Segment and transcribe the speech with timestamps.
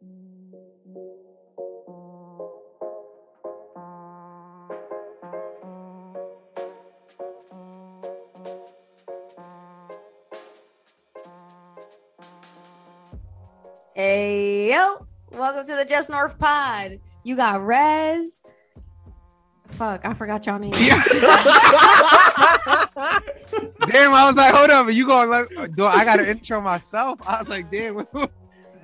[0.00, 0.10] Hey
[14.72, 17.00] yo, welcome to the Just North Pod.
[17.24, 18.44] You got Rez.
[19.66, 20.70] Fuck, I forgot y'all name.
[23.88, 27.18] Damn, I was like, hold up, you going do I gotta intro myself?
[27.26, 28.06] I was like, damn,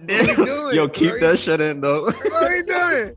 [0.09, 0.75] what are we doing?
[0.75, 2.05] Yo, keep What that shit in though.
[2.11, 3.17] What are we doing?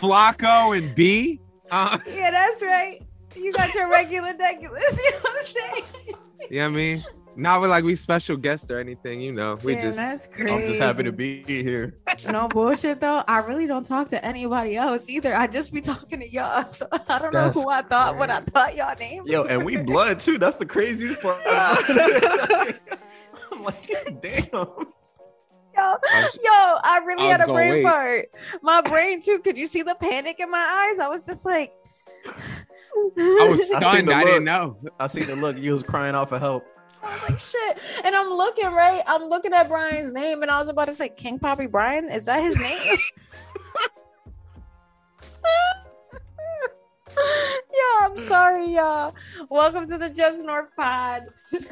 [0.00, 1.40] Flacco and B.
[1.70, 3.02] Uh, yeah, that's right.
[3.34, 4.98] You got your regular deculus.
[4.98, 5.84] You know what I'm saying?
[6.50, 7.04] yeah, I mean,
[7.38, 9.58] not with like we special guests or anything, you know.
[9.62, 10.52] We Damn, just that's crazy.
[10.52, 11.96] I'm just happy to be here.
[12.28, 13.22] no bullshit though.
[13.28, 15.34] I really don't talk to anybody else either.
[15.34, 16.68] I just be talking to y'all.
[16.68, 19.28] So I don't That's know who I thought when I thought y'all names.
[19.28, 20.38] Yo, and we blood too.
[20.38, 21.38] That's the craziest part.
[23.58, 24.50] I'm like, damn.
[24.52, 24.64] Yo,
[25.76, 27.82] was- yo, I really I had a brain wait.
[27.82, 28.30] fart.
[28.62, 29.38] My brain too.
[29.40, 30.98] Could you see the panic in my eyes?
[30.98, 31.72] I was just like,
[32.26, 34.08] I was I stunned.
[34.08, 34.76] the I didn't know.
[34.98, 35.56] I see the look.
[35.56, 36.64] You was crying out for help.
[37.02, 37.78] I was like, shit.
[38.04, 39.02] And I'm looking right.
[39.06, 42.08] I'm looking at Brian's name, and I was about to say, King Poppy Brian.
[42.08, 42.96] Is that his name?
[48.18, 49.14] I'm sorry, y'all.
[49.48, 51.28] Welcome to the Just North Pod.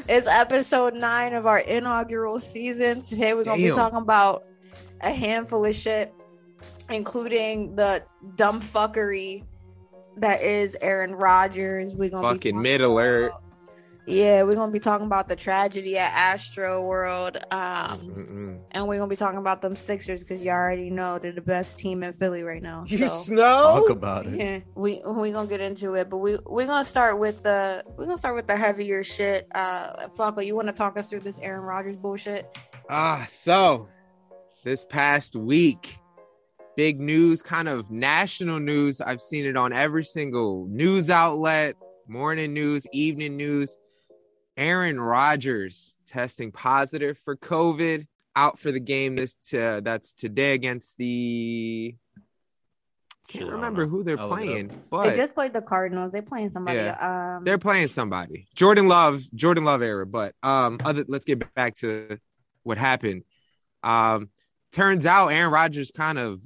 [0.09, 3.03] It's episode nine of our inaugural season.
[3.03, 3.71] Today we're gonna Damn.
[3.71, 4.45] be talking about
[5.01, 6.15] a handful of shit,
[6.89, 8.05] including the
[8.37, 9.43] dumb fuckery
[10.19, 11.97] that is Aaron Rodgers.
[11.97, 13.33] We're gonna be Fucking talking mid alert.
[14.07, 17.39] About- Yeah, we're gonna be talking about the tragedy at Astro World.
[17.51, 21.41] Um, and we're gonna be talking about them Sixers because you already know they're the
[21.41, 22.85] best team in Philly right now.
[22.87, 23.81] You So snow?
[23.81, 24.39] Talk about it.
[24.39, 28.07] yeah, we we gonna get into it, but we we're gonna start with the we're
[28.07, 29.47] gonna start with the heavier shit.
[29.55, 32.47] Uh, Flacco, you want to talk us through this Aaron Rodgers bullshit?
[32.89, 33.87] Ah, so
[34.65, 35.99] this past week,
[36.77, 39.01] big news, kind of national news.
[39.01, 41.75] I've seen it on every single news outlet,
[42.07, 43.77] morning news, evening news.
[44.57, 49.17] Aaron Rodgers testing positive for COVID, out for the game.
[49.17, 51.95] This to, that's today against the.
[53.29, 54.91] Can't Shit, I don't remember who they're I'll look it up.
[54.91, 56.13] playing, they just played the Cardinals.
[56.13, 56.79] They're playing somebody.
[56.79, 57.37] Yeah.
[57.37, 58.47] Um, they're playing somebody.
[58.55, 60.07] Jordan Love, Jordan Love era.
[60.07, 62.19] But um, other let's get back to
[62.63, 63.25] what happened.
[63.83, 64.31] Um,
[64.71, 66.41] turns out Aaron Rodgers kind of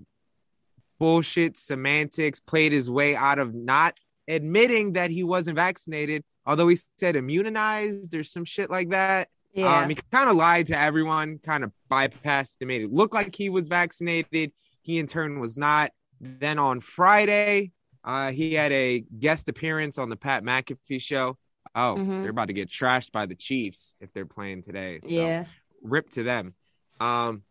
[0.99, 3.99] bullshit semantics played his way out of not
[4.29, 9.29] admitting that he wasn't vaccinated, although he said immunized or some shit like that.
[9.53, 9.81] yeah.
[9.83, 13.35] Um, he kind of lied to everyone, kind of bypassed and made it look like
[13.35, 14.53] he was vaccinated.
[14.83, 15.91] He in turn was not.
[16.21, 17.73] Then on Friday,
[18.05, 21.37] uh, he had a guest appearance on the Pat McAfee show.
[21.75, 22.23] Oh, Mhm.
[22.23, 25.01] they're about to get trashed by the Chiefs if they're playing today.
[25.03, 25.45] So, yeah.
[25.83, 26.55] rip to them.
[26.99, 27.43] Um,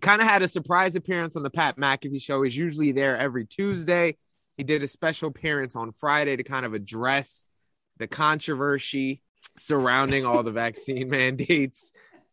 [0.00, 2.42] kind of had a surprise appearance on the Pat McAfee show.
[2.42, 4.16] He's usually there every Tuesday.
[4.58, 7.46] He did a special appearance on Friday to kind of address
[7.96, 9.22] the controversy
[9.56, 11.92] surrounding all the vaccine mandates.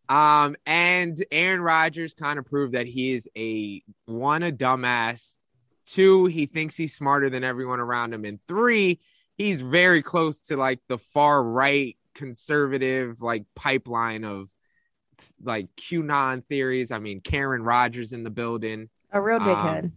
[0.10, 5.38] Um, and Aaron Rodgers kind of proved that he is a one, a dumbass.
[5.86, 8.26] Two, he thinks he's smarter than everyone around him.
[8.26, 9.00] And three,
[9.38, 14.50] he's very close to like the far right conservative like pipeline of
[15.44, 16.92] like QAnon theories.
[16.92, 18.90] I mean, Karen Rodgers in the building.
[19.12, 19.92] A real Um, dickhead.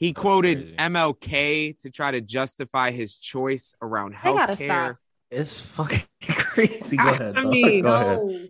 [0.00, 0.76] He quoted.
[0.78, 4.64] MLK to try to justify his choice around They gotta healthcare.
[4.64, 4.96] stop.
[5.30, 6.96] It's fucking crazy.
[6.96, 7.36] Go I- ahead.
[7.36, 7.50] I dog.
[7.52, 8.48] mean, go ahead.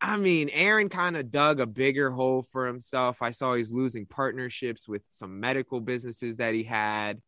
[0.00, 3.22] I mean, Aaron kind of dug a bigger hole for himself.
[3.22, 7.20] I saw he's losing partnerships with some medical businesses that he had.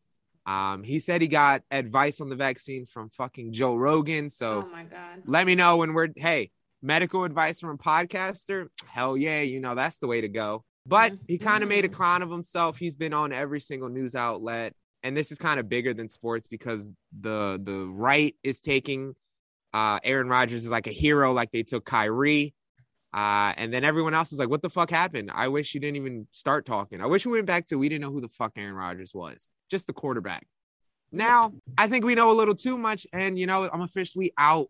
[0.45, 4.29] Um, he said he got advice on the vaccine from fucking Joe Rogan.
[4.29, 5.21] So oh my god.
[5.25, 6.51] let me know when we're hey
[6.81, 11.13] medical advice from a podcaster hell yeah you know that's the way to go but
[11.27, 12.77] he kind of made a clown of himself.
[12.77, 14.73] He's been on every single news outlet.
[15.03, 19.15] And this is kind of bigger than sports because the the right is taking
[19.73, 22.53] uh aaron Rodgers is like a hero like they took Kyrie.
[23.13, 25.31] Uh and then everyone else is like what the fuck happened?
[25.33, 27.01] I wish you didn't even start talking.
[27.01, 29.49] I wish we went back to we didn't know who the fuck aaron Rodgers was.
[29.69, 30.47] Just the quarterback.
[31.11, 34.69] Now i think we know a little too much and you know i'm officially out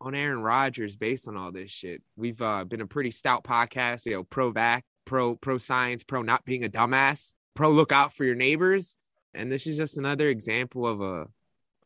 [0.00, 2.02] on Aaron Rodgers based on all this shit.
[2.16, 6.22] We've uh, been a pretty stout podcast, you know, pro vac, pro pro science, pro
[6.22, 8.98] not being a dumbass, pro look out for your neighbors,
[9.34, 11.26] and this is just another example of a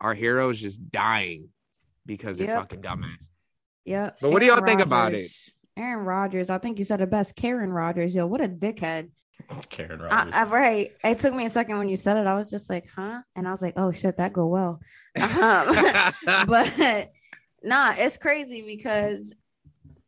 [0.01, 1.49] our heroes just dying
[2.05, 2.59] because they're Yep.
[2.59, 3.31] fucking dumbass.
[3.85, 4.19] Yep.
[4.21, 5.31] But what do y'all think about it?
[5.77, 7.37] Aaron Rodgers, I think you said the best.
[7.37, 9.11] Karen Rodgers, yo, what a dickhead.
[9.71, 10.35] Karen I, Rodgers.
[10.35, 10.93] I, right.
[11.05, 12.27] It took me a second when you said it.
[12.27, 13.23] I was just like, huh?
[13.37, 14.81] And I was like, oh shit, that go well.
[15.17, 16.13] Um,
[16.49, 17.13] but
[17.63, 19.33] nah, it's crazy because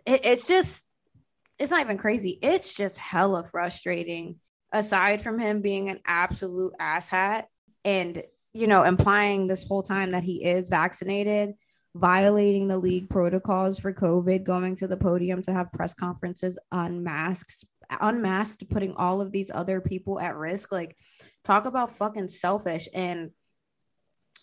[0.05, 0.84] it, it's just
[1.59, 2.39] it's not even crazy.
[2.43, 4.37] It's just hella frustrating.
[4.73, 7.45] Aside from him being an absolute asshat
[7.85, 8.23] and
[8.53, 11.55] you know implying this whole time that he is vaccinated,
[11.95, 17.65] violating the league protocols for COVID, going to the podium to have press conferences unmasked,
[18.01, 20.73] unmasked, putting all of these other people at risk.
[20.73, 20.97] Like,
[21.45, 22.89] talk about fucking selfish.
[22.93, 23.31] And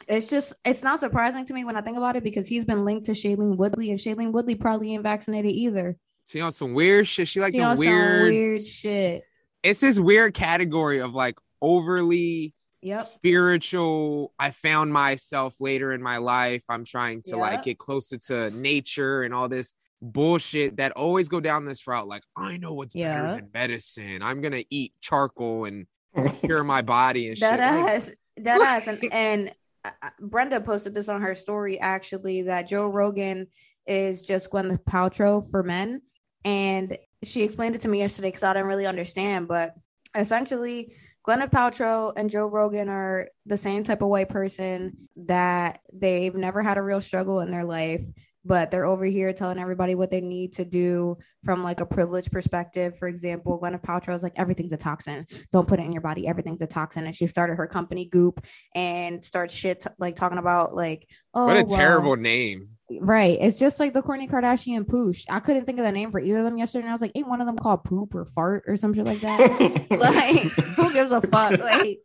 [0.08, 2.86] it's just, it's not surprising to me when I think about it because he's been
[2.86, 5.98] linked to Shailene Woodley, and Shailene Woodley probably ain't vaccinated either.
[6.28, 7.28] She on some weird shit.
[7.28, 9.24] She like She the weird, weird shit.
[9.64, 12.54] It's this weird category of like overly
[12.84, 13.06] Yep.
[13.06, 14.34] spiritual.
[14.40, 16.64] I found myself later in my life.
[16.68, 21.40] I'm trying to like get closer to nature and all this bullshit that always go
[21.40, 22.08] down this route.
[22.08, 23.14] Like, I know what's Yeah.
[23.22, 24.24] better than medicine.
[24.24, 25.86] I'm gonna eat charcoal and
[26.42, 27.42] cure my body and shit.
[27.42, 31.80] That Like, ass, that ass, and, and uh, uh, Brenda posted this on her story
[31.80, 33.46] actually that Joe Rogan
[33.86, 36.02] is just Gwyneth Paltrow for men,
[36.44, 39.76] and she explained it to me yesterday because I didn't really understand, but
[40.16, 40.96] essentially.
[41.28, 46.64] Gwyneth Paltrow and Joe Rogan are the same type of white person that they've never
[46.64, 48.04] had a real struggle in their life,
[48.44, 52.32] but they're over here telling everybody what they need to do from like a privileged
[52.32, 52.98] perspective.
[52.98, 55.28] For example, Gwyneth Paltrow is like everything's a toxin.
[55.54, 56.28] Don't put it in your body.
[56.28, 57.06] Everything's a toxin.
[57.06, 58.44] And she started her company Goop
[58.74, 62.70] and starts shit t- like talking about like oh what a oh, well- terrible name.
[63.00, 63.38] Right.
[63.40, 65.26] It's just like the Kourtney Kardashian poosh.
[65.30, 66.84] I couldn't think of the name for either of them yesterday.
[66.84, 69.06] And I was like, ain't one of them called poop or fart or some shit
[69.06, 69.88] like that?
[69.92, 71.60] like who gives a fuck?
[71.60, 72.00] Like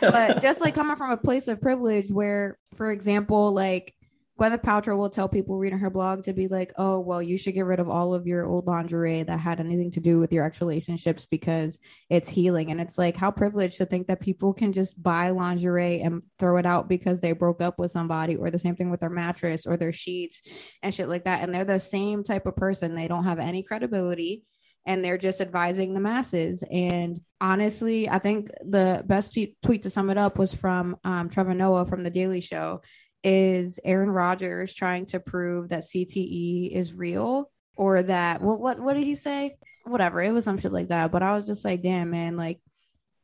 [0.00, 3.94] but just like coming from a place of privilege where, for example, like
[4.40, 7.54] Gwyneth Paltrow will tell people reading her blog to be like, oh, well, you should
[7.54, 10.44] get rid of all of your old lingerie that had anything to do with your
[10.44, 12.70] ex relationships because it's healing.
[12.70, 16.56] And it's like, how privileged to think that people can just buy lingerie and throw
[16.56, 19.66] it out because they broke up with somebody, or the same thing with their mattress
[19.66, 20.42] or their sheets
[20.82, 21.42] and shit like that.
[21.42, 22.94] And they're the same type of person.
[22.94, 24.44] They don't have any credibility
[24.86, 26.64] and they're just advising the masses.
[26.70, 31.54] And honestly, I think the best tweet, to sum it up was from um, Trevor
[31.54, 32.82] Noah from The Daily Show.
[33.24, 38.94] Is Aaron Rodgers trying to prove that CTE is real or that what what what
[38.94, 39.56] did he say?
[39.84, 41.12] Whatever, it was some shit like that.
[41.12, 42.60] But I was just like, damn man, like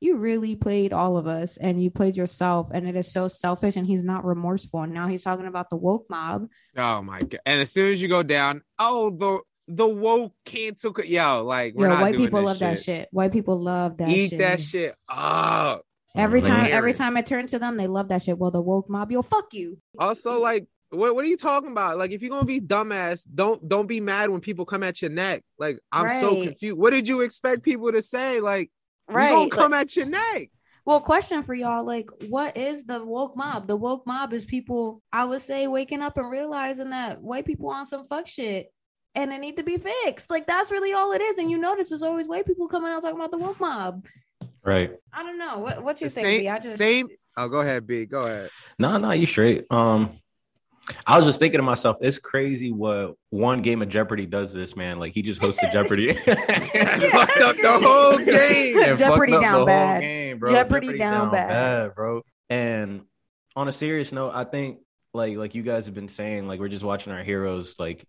[0.00, 3.74] you really played all of us and you played yourself, and it is so selfish.
[3.74, 4.82] And he's not remorseful.
[4.82, 6.46] And now he's talking about the woke mob.
[6.76, 7.40] Oh my god!
[7.44, 10.92] And as soon as you go down, oh the the woke cancel.
[10.92, 13.08] co- Yo, like we're Yo, not white people love that shit.
[13.10, 14.38] White people love that Eat shit.
[14.38, 15.82] that shit up.
[16.16, 18.38] Every time, every time I turn to them, they love that shit.
[18.38, 19.78] Well, the woke mob, yo, fuck you.
[19.98, 21.98] Also, like, what what are you talking about?
[21.98, 25.10] Like, if you're gonna be dumbass, don't don't be mad when people come at your
[25.10, 25.44] neck.
[25.58, 26.78] Like, I'm so confused.
[26.78, 28.40] What did you expect people to say?
[28.40, 28.70] Like,
[29.08, 29.30] Right.
[29.30, 30.50] gonna come Like- at your neck.
[30.84, 33.66] well, question for y'all: like, what is the woke mob?
[33.68, 37.68] The woke mob is people, I would say, waking up and realizing that white people
[37.70, 38.72] on some fuck shit.
[39.14, 40.30] And it need to be fixed.
[40.30, 41.38] Like that's really all it is.
[41.38, 44.06] And you notice there's always white people coming out talking about the woke mob.
[44.68, 44.92] Right.
[45.12, 45.58] I don't know.
[45.58, 46.26] What what you The think?
[46.26, 46.48] same- B?
[46.48, 48.04] I just same- Oh, go ahead, B.
[48.04, 48.50] Go ahead.
[48.78, 49.64] No, no, you straight.
[49.70, 50.10] Um,
[51.06, 54.74] I was just thinking to myself, it's crazy what one game of Jeopardy does this,
[54.74, 54.98] man.
[54.98, 56.12] Like he just hosted Jeopardy.
[56.14, 58.78] Fucked up the whole game.
[58.78, 60.00] And Jeopardy down the whole bad.
[60.00, 60.50] game, bro.
[60.50, 61.94] Jeopardy down bad.
[61.94, 62.22] bro.
[62.50, 63.02] And
[63.54, 64.78] on a serious note, I think
[65.14, 68.04] like like you guys have been saying, like we're just watching our heroes like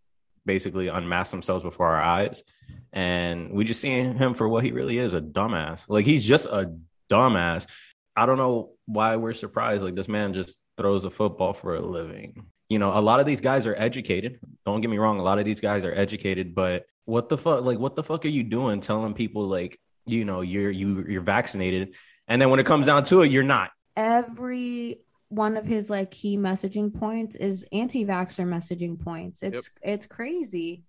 [0.54, 2.44] basically unmask themselves before our eyes,
[2.92, 5.86] and we just seeing him for what he really is, a dumbass.
[5.88, 6.74] Like he's just a
[7.08, 7.68] dumbass.
[8.16, 9.84] I don't know why we're surprised.
[9.84, 12.48] Like this man just throws a football for a living.
[12.68, 14.40] You know, a lot of these guys are educated.
[14.66, 17.64] Don't get me wrong, a lot of these guys are educated, but what the fuck
[17.64, 21.22] like what the fuck are you doing telling people like, you know, you're you you're
[21.22, 21.94] vaccinated
[22.28, 23.70] and then when it comes down to it, you're not.
[23.98, 29.42] every one of his like key messaging points is anti-vaxxer messaging points.
[29.42, 30.84] It's it's crazy.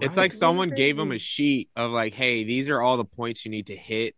[0.00, 0.24] It's Right?
[0.24, 0.82] like someone crazy.
[0.82, 3.76] gave him a sheet of like, hey, these are all the points you need to
[3.76, 4.14] hit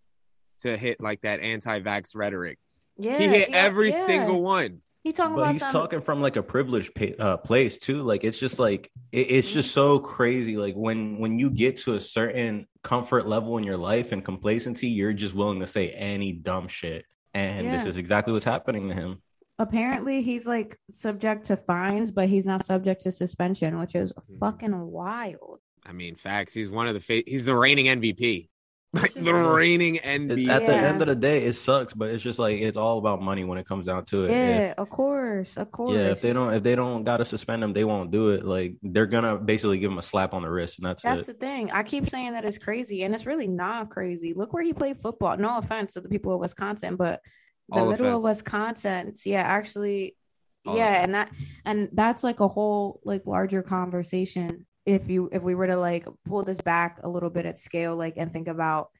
[0.60, 2.58] to hit like that anti-vax rhetoric.
[2.96, 4.06] Yeah, he hit yeah, every yeah.
[4.06, 4.80] single one.
[5.04, 8.02] He talking but about he's some, talking from like a privileged pa- uh, place too
[8.02, 11.94] like it's just like it, it's just so crazy like when when you get to
[11.94, 16.32] a certain comfort level in your life and complacency you're just willing to say any
[16.32, 19.22] dumb shit and this is exactly what's happening to him
[19.58, 24.38] apparently he's like subject to fines, but he's not subject to suspension, which is Mhm.
[24.38, 25.60] fucking wild.
[25.86, 26.54] I mean, facts.
[26.54, 28.48] He's one of the fa- he's the reigning MVP.
[28.94, 30.48] Like the reigning It- MVP.
[30.48, 30.88] at the Yeah.
[30.88, 33.58] end of the day it sucks but it's just like it's all about money when
[33.58, 35.94] it comes down to it Yeah, If- of course, of course.
[35.94, 38.76] yeah if they don't if they don't gotta suspend him they won't do it like
[38.82, 41.34] they're gonna basically give him a slap on the wrist and that's, That's it the
[41.34, 41.70] thing.
[41.70, 44.32] I keep saying that it's crazy, and it's really not crazy.
[44.34, 45.36] Look where he played football.
[45.36, 47.20] No offense to the people of Wisconsin, but
[47.68, 48.22] the All middle of.
[48.22, 50.16] Wisconsin, yeah, actually,
[50.66, 51.04] All yeah, offense.
[51.04, 51.32] and that
[51.64, 54.66] and that's like a whole like larger conversation.
[54.86, 57.96] if you if we were to like pull this back a little bit at scale,
[57.96, 58.90] like and think about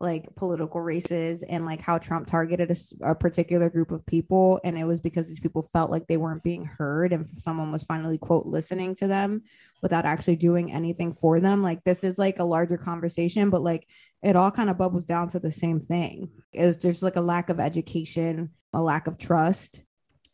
[0.00, 4.60] like political races and like how Trump targeted a, a, particular group of people.
[4.62, 7.82] And it was because these people felt like they weren't being heard and someone was
[7.82, 9.42] finally, quote, listening to them
[9.82, 11.64] without actually doing anything for them.
[11.64, 13.88] Like, this is like a larger conversation, but like
[14.22, 17.50] it all kind of bubbles down to the same thing is there's like a lack
[17.50, 19.82] of education, a lack of trust.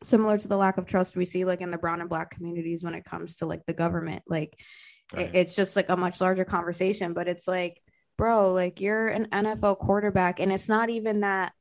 [0.03, 2.85] Similar to the lack of trust we see like in the brown and black communities
[2.85, 4.23] when it comes to like the government.
[4.27, 4.61] Like,
[5.15, 5.31] right.
[5.33, 7.81] it's just like a much larger conversation, but it's like,
[8.17, 11.53] bro, like you're an NFL quarterback, and it's not even that.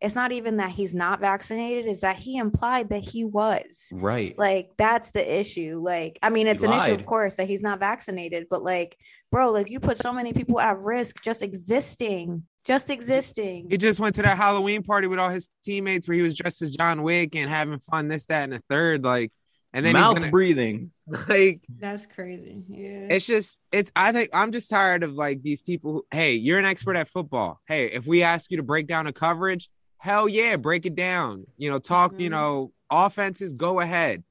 [0.00, 3.86] It's not even that he's not vaccinated, is that he implied that he was.
[3.92, 4.34] Right.
[4.38, 5.78] Like that's the issue.
[5.84, 6.88] Like, I mean, it's he an lied.
[6.88, 8.96] issue, of course, that he's not vaccinated, but like,
[9.30, 13.68] bro, like you put so many people at risk just existing just existing.
[13.70, 16.62] He just went to that Halloween party with all his teammates where he was dressed
[16.62, 19.02] as John Wick and having fun, this, that, and the third.
[19.02, 19.32] Like,
[19.72, 20.92] and then mouth gonna, breathing.
[21.28, 22.62] Like that's crazy.
[22.68, 23.08] Yeah.
[23.10, 26.60] It's just it's I think I'm just tired of like these people who, hey, you're
[26.60, 27.60] an expert at football.
[27.66, 31.46] Hey, if we ask you to break down a coverage, hell yeah, break it down.
[31.56, 32.20] You know, talk, mm-hmm.
[32.20, 34.22] you know, offenses, go ahead.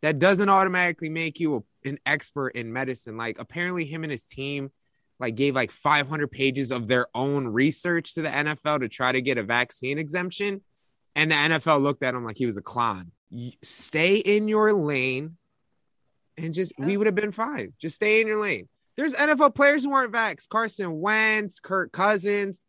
[0.00, 3.18] That doesn't automatically make you a, an expert in medicine.
[3.18, 4.70] Like apparently him and his team
[5.20, 9.20] like gave like 500 pages of their own research to the NFL to try to
[9.20, 10.62] get a vaccine exemption
[11.14, 13.12] and the NFL looked at him like he was a clown
[13.62, 15.36] stay in your lane
[16.36, 16.86] and just yeah.
[16.86, 17.72] we would have been fine.
[17.78, 18.68] Just stay in your lane.
[18.96, 20.48] There's NFL players who weren't vaxxed.
[20.48, 22.60] Carson Wentz, Kirk Cousins.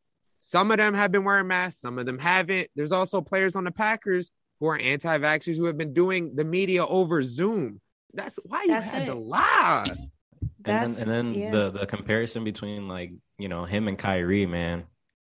[0.42, 2.70] Some of them have been wearing masks, some of them haven't.
[2.76, 6.44] There's also players on the Packers who are anti vaxxers who have been doing the
[6.44, 7.82] media over Zoom.
[8.14, 9.06] That's why you That's had it.
[9.08, 9.86] to lie.
[9.88, 11.52] And then, and then yeah.
[11.52, 14.86] the the comparison between like you know him and Kyrie, man,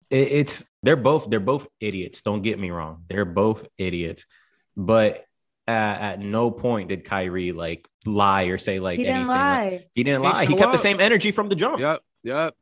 [0.09, 2.21] it, it's they're both they're both idiots.
[2.21, 4.25] Don't get me wrong, they're both idiots.
[4.75, 5.25] But
[5.67, 9.27] at, at no point did Kyrie like lie or say like he didn't anything.
[9.27, 9.69] lie.
[9.69, 10.45] Like, he didn't lie.
[10.45, 10.71] He, kept up.
[10.71, 11.79] the same energy from the jump.
[11.79, 12.01] Yep.
[12.23, 12.55] Yep.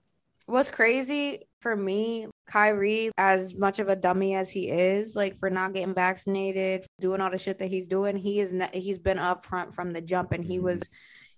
[0.48, 5.50] What's crazy for me, Kyrie, as much of a dummy as he is, like for
[5.50, 9.18] not getting vaccinated, doing all the shit that he's doing, he is ne- he's been
[9.18, 10.66] upfront from the jump, and he mm-hmm.
[10.66, 10.88] was,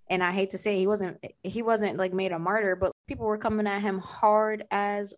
[0.09, 3.25] and I hate to say he wasn't he wasn't like made a martyr, but people
[3.25, 5.13] were coming at him hard as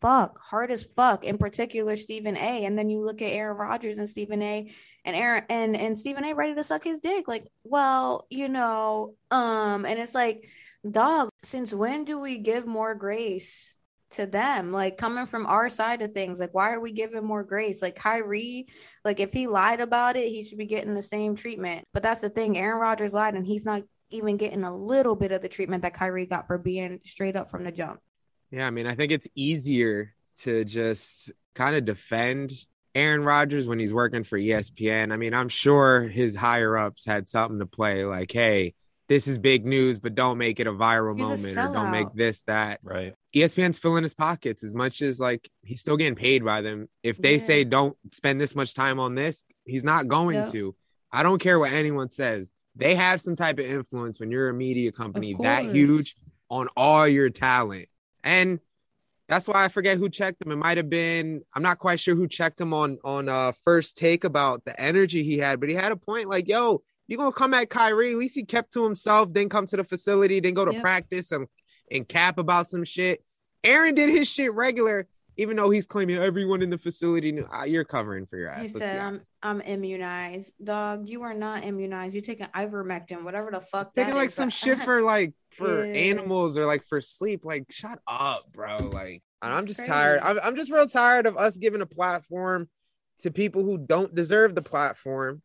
[0.00, 1.24] fuck, hard as fuck.
[1.24, 2.64] In particular, Stephen A.
[2.64, 4.72] And then you look at Aaron Rodgers and Stephen A
[5.04, 7.28] and Aaron and and Stephen A ready to suck his dick.
[7.28, 10.48] Like, well, you know, um, and it's like,
[10.88, 13.74] dog, since when do we give more grace
[14.12, 14.72] to them?
[14.72, 17.82] Like coming from our side of things, like why are we giving more grace?
[17.82, 18.66] Like Kyrie,
[19.04, 21.84] like if he lied about it, he should be getting the same treatment.
[21.92, 25.32] But that's the thing, Aaron Rodgers lied and he's not even getting a little bit
[25.32, 28.00] of the treatment that Kyrie got for being straight up from the jump.
[28.50, 32.52] Yeah, I mean, I think it's easier to just kind of defend
[32.94, 35.12] Aaron Rodgers when he's working for ESPN.
[35.12, 38.74] I mean, I'm sure his higher ups had something to play, like, hey,
[39.08, 41.90] this is big news, but don't make it a viral he's moment a or don't
[41.90, 42.80] make this that.
[42.82, 43.14] Right.
[43.34, 46.88] ESPN's filling his pockets as much as like he's still getting paid by them.
[47.02, 47.38] If they yeah.
[47.38, 50.50] say don't spend this much time on this, he's not going yep.
[50.52, 50.74] to.
[51.12, 52.50] I don't care what anyone says.
[52.76, 56.16] They have some type of influence when you're a media company that huge
[56.48, 57.88] on all your talent.
[58.24, 58.58] And
[59.28, 60.52] that's why I forget who checked him.
[60.52, 63.96] It might have been I'm not quite sure who checked him on on uh first
[63.96, 67.32] take about the energy he had, but he had a point like, yo, you gonna
[67.32, 68.12] come at Kyrie?
[68.12, 70.82] At least he kept to himself, didn't come to the facility, didn't go to yep.
[70.82, 71.46] practice and
[71.90, 73.22] and cap about some shit.
[73.62, 77.64] Aaron did his shit regular even though he's claiming everyone in the facility knew, uh,
[77.64, 78.62] you're covering for your ass.
[78.62, 81.08] He said, "I'm I'm immunized, dog.
[81.08, 82.14] You are not immunized.
[82.14, 83.94] You're taking ivermectin, whatever the fuck.
[83.94, 84.34] Taking like is.
[84.34, 85.92] some shit for like for yeah.
[85.92, 87.44] animals or like for sleep.
[87.44, 88.78] Like, shut up, bro.
[88.78, 89.92] Like, I'm just crazy.
[89.92, 90.20] tired.
[90.22, 92.68] I'm I'm just real tired of us giving a platform
[93.20, 95.42] to people who don't deserve the platform."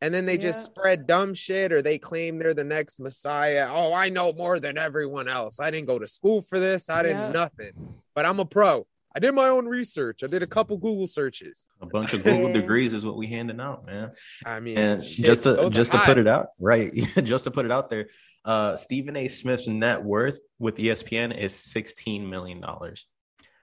[0.00, 0.50] And then they yeah.
[0.50, 3.68] just spread dumb shit or they claim they're the next messiah.
[3.70, 5.60] Oh, I know more than everyone else.
[5.60, 6.90] I didn't go to school for this.
[6.90, 7.30] I didn't yeah.
[7.30, 7.72] nothing.
[8.12, 8.84] But I'm a pro.
[9.14, 10.22] I did my own research.
[10.22, 11.66] I did a couple Google searches.
[11.80, 14.12] A bunch of Google degrees is what we handing out, man.
[14.44, 16.06] I mean, and shit, just to just to high.
[16.06, 16.92] put it out, right?
[17.22, 18.08] just to put it out there,
[18.44, 19.28] uh, Stephen A.
[19.28, 23.06] Smith's net worth with ESPN is sixteen million dollars.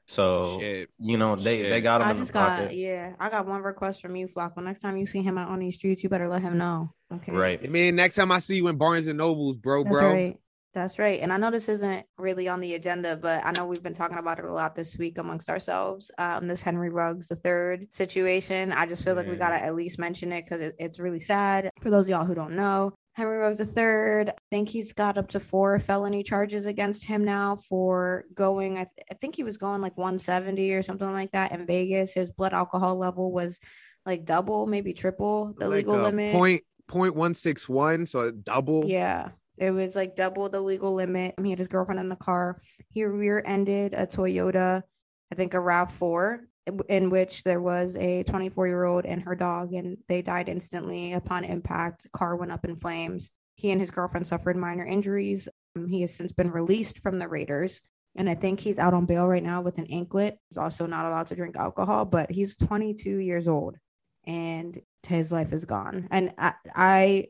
[0.09, 0.89] So shit.
[0.97, 1.69] you know they shit.
[1.69, 2.07] they got him.
[2.07, 2.75] I just got pocket.
[2.75, 3.13] yeah.
[3.19, 4.63] I got one request from you, Flacco.
[4.63, 6.93] Next time you see him out on these streets, you better let him know.
[7.13, 7.31] Okay.
[7.31, 7.59] Right.
[7.63, 10.11] I mean, next time I see you in Barnes and Nobles, bro, That's bro.
[10.11, 10.37] Right.
[10.73, 11.19] That's right.
[11.19, 14.19] And I know this isn't really on the agenda, but I know we've been talking
[14.19, 16.11] about it a lot this week amongst ourselves.
[16.19, 18.71] Um, this Henry Ruggs the third situation.
[18.71, 21.71] I just feel like we gotta at least mention it because it, it's really sad.
[21.81, 24.29] For those of y'all who don't know, Henry Ruggs the third.
[24.29, 28.77] I think he's got up to four felony charges against him now for going.
[28.77, 32.13] I, th- I think he was going like 170 or something like that in Vegas.
[32.13, 33.59] His blood alcohol level was
[34.05, 36.31] like double, maybe triple the like legal limit.
[36.31, 38.85] Point point one six one, so double.
[38.85, 41.35] Yeah It was like double the legal limit.
[41.41, 42.61] He had his girlfriend in the car.
[42.89, 44.83] He rear-ended a Toyota,
[45.31, 46.39] I think a RAV4,
[46.87, 52.03] in which there was a 24-year-old and her dog, and they died instantly upon impact.
[52.03, 53.29] The car went up in flames.
[53.55, 55.49] He and his girlfriend suffered minor injuries.
[55.75, 57.81] Um, he has since been released from the Raiders.
[58.15, 60.37] And I think he's out on bail right now with an anklet.
[60.49, 63.77] He's also not allowed to drink alcohol, but he's 22 years old
[64.25, 66.07] and his life is gone.
[66.11, 67.25] And I, I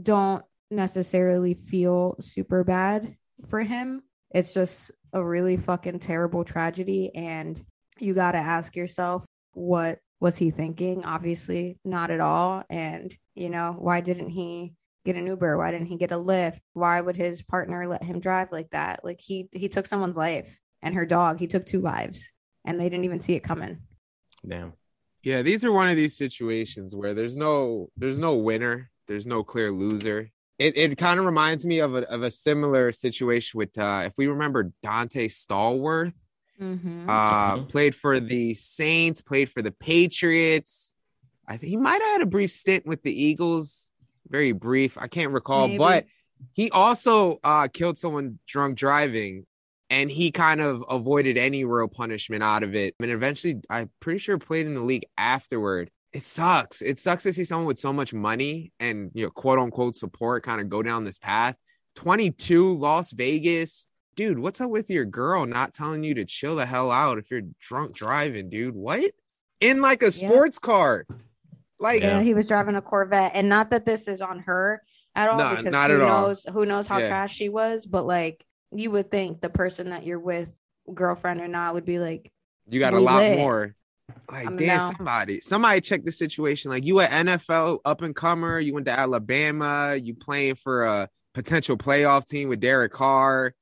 [0.00, 0.44] don't
[0.76, 3.16] necessarily feel super bad
[3.48, 4.02] for him.
[4.30, 7.14] It's just a really fucking terrible tragedy.
[7.14, 7.64] And
[7.98, 11.04] you got to ask yourself, what was he thinking?
[11.04, 12.64] Obviously, not at all.
[12.68, 15.58] And, you know, why didn't he get an Uber?
[15.58, 16.60] Why didn't he get a lift?
[16.72, 19.04] Why would his partner let him drive like that?
[19.04, 21.38] Like he he took someone's life and her dog.
[21.38, 22.32] He took two lives
[22.64, 23.80] and they didn't even see it coming.
[24.46, 24.72] Damn.
[25.22, 29.42] Yeah, these are one of these situations where there's no there's no winner, there's no
[29.42, 30.30] clear loser.
[30.58, 34.14] It it kind of reminds me of a of a similar situation with uh if
[34.16, 36.14] we remember Donté Stallworth,
[36.60, 37.10] Mm-hmm.
[37.10, 40.92] uh played for the Saints, played for the Patriots.
[41.48, 43.90] I think he might have had a brief stint with the Eagles,
[44.28, 44.96] very brief.
[44.96, 45.78] I can't recall, Maybe.
[45.78, 46.06] but
[46.52, 49.46] he also uh killed someone drunk driving
[49.90, 52.94] and he kind of avoided any real punishment out of it.
[53.00, 55.90] And eventually, I'm pretty sure played in the league afterward.
[56.14, 56.80] It sucks.
[56.80, 60.44] It sucks to see someone with so much money and you know, quote unquote support
[60.44, 61.56] kind of go down this path.
[61.96, 63.86] 22, Las Vegas.
[64.16, 67.32] Dude, what's up with your girl not telling you to chill the hell out if
[67.32, 68.76] you're drunk driving, dude?
[68.76, 69.10] What?
[69.60, 71.04] In like a sports car.
[71.80, 72.18] Like yeah.
[72.18, 72.22] Yeah.
[72.22, 74.82] he was driving a Corvette, and not that this is on her
[75.16, 76.22] at all, No, because not who at all.
[76.28, 77.08] knows who knows how Yeah.
[77.08, 80.56] trash she was, but like you would think the person that you're with,
[80.92, 82.30] girlfriend or not, would be like,
[82.68, 83.36] You got a lot lit.
[83.38, 83.74] more.
[84.30, 86.70] Like, Um, damn, somebody, somebody check the situation.
[86.70, 91.08] Like, you an NFL up and comer, you went to Alabama, you playing for a
[91.34, 93.54] potential playoff team with Derek Carr,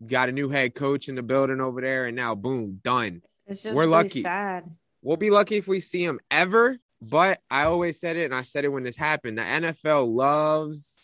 [0.00, 3.22] you got a new head coach in the building over there, and now boom, done.
[3.46, 4.22] it's just We're really lucky.
[4.22, 4.64] sad.
[5.02, 6.78] We'll be lucky if we see him ever.
[7.00, 9.38] But I always said it, and I said it when this happened.
[9.38, 10.98] The NFL loves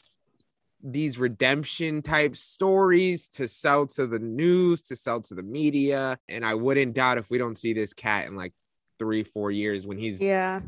[0.82, 6.18] these redemption type stories to sell to the news, to sell to the media.
[6.28, 8.52] And I wouldn't doubt if we don't see this cat in like
[8.98, 10.60] three, four years when he's Yeah,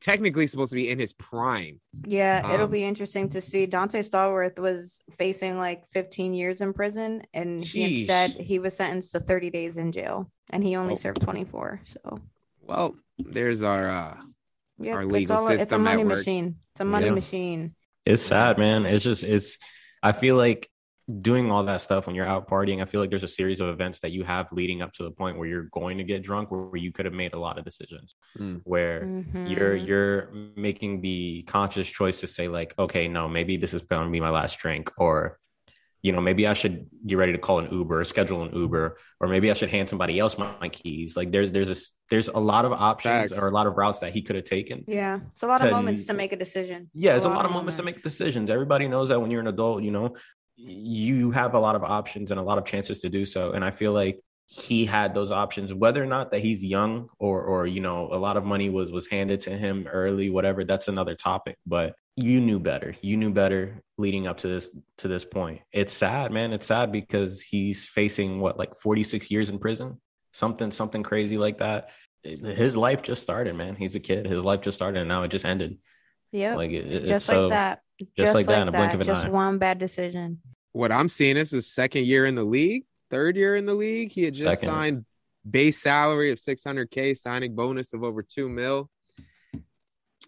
[0.00, 1.80] technically supposed to be in his prime.
[2.06, 3.66] yeah, it'll Um, be interesting to see.
[3.66, 8.06] Donté Stallworth was facing like 15 years in prison, and he Sheesh.
[8.06, 10.98] said he was sentenced to 30 days in jail, and he only Oh.
[10.98, 11.80] served 24.
[11.84, 12.20] So
[12.60, 14.16] Well, there's our uh
[14.78, 16.18] yeah, Our it's legal all it's a money at work.
[16.18, 16.56] machine.
[16.72, 17.12] It's a money Yeah.
[17.12, 17.74] machine.
[18.04, 18.86] It's sad, man.
[18.86, 19.58] It's just it's
[20.02, 20.68] I feel like
[21.20, 23.68] doing all that stuff when you're out partying, I feel like there's a series of
[23.68, 26.50] events that you have leading up to the point where you're going to get drunk
[26.50, 28.16] where you could have made a lot of decisions.
[28.38, 28.62] Mm.
[28.64, 29.04] Where
[29.46, 29.86] you're Mhm.
[29.86, 34.10] you're making the conscious choice to say like, okay, no, maybe this is going to
[34.10, 35.38] be my last drink or
[36.02, 38.98] you know, maybe I should get ready to call an Uber, or schedule an Uber,
[39.20, 41.16] or maybe I should hand somebody else my, my keys.
[41.16, 41.76] Like there's there's a
[42.10, 43.38] there's a lot of options Facts.
[43.40, 44.84] or a lot of routes that he could have taken.
[44.86, 46.90] Yeah, it's a lot of moments to make a decision.
[46.92, 48.50] Yeah, it's a lot of moments to make decisions.
[48.50, 50.14] Everybody knows that when you're an adult, you know,
[50.56, 53.52] you have a lot of options and a lot of chances to do so.
[53.52, 57.42] And I feel like he had those options, whether or not that he's young or
[57.42, 60.88] or you know, a lot of money was was handed to him early, whatever, that's
[60.88, 61.56] another topic.
[61.66, 62.94] But you knew better.
[63.00, 65.62] You knew better leading up to this to this point.
[65.72, 66.52] It's sad, man.
[66.52, 70.00] It's sad because he's facing what like 46 years in prison,
[70.32, 71.88] something something crazy like that.
[72.22, 73.76] His life just started, man.
[73.76, 74.26] He's a kid.
[74.26, 75.78] His life just started and now it just ended.
[76.32, 77.80] Yeah, Like it, it's just so like that.
[78.16, 79.30] Just, like like that in a blink of an Just eye.
[79.30, 80.40] one bad decision.
[80.72, 84.10] what I'm seeing is his second year in the league, third year in the league.
[84.12, 84.68] He had just Second.
[84.74, 85.04] signed
[85.48, 88.90] base salary of 600k, signing bonus of over two mil.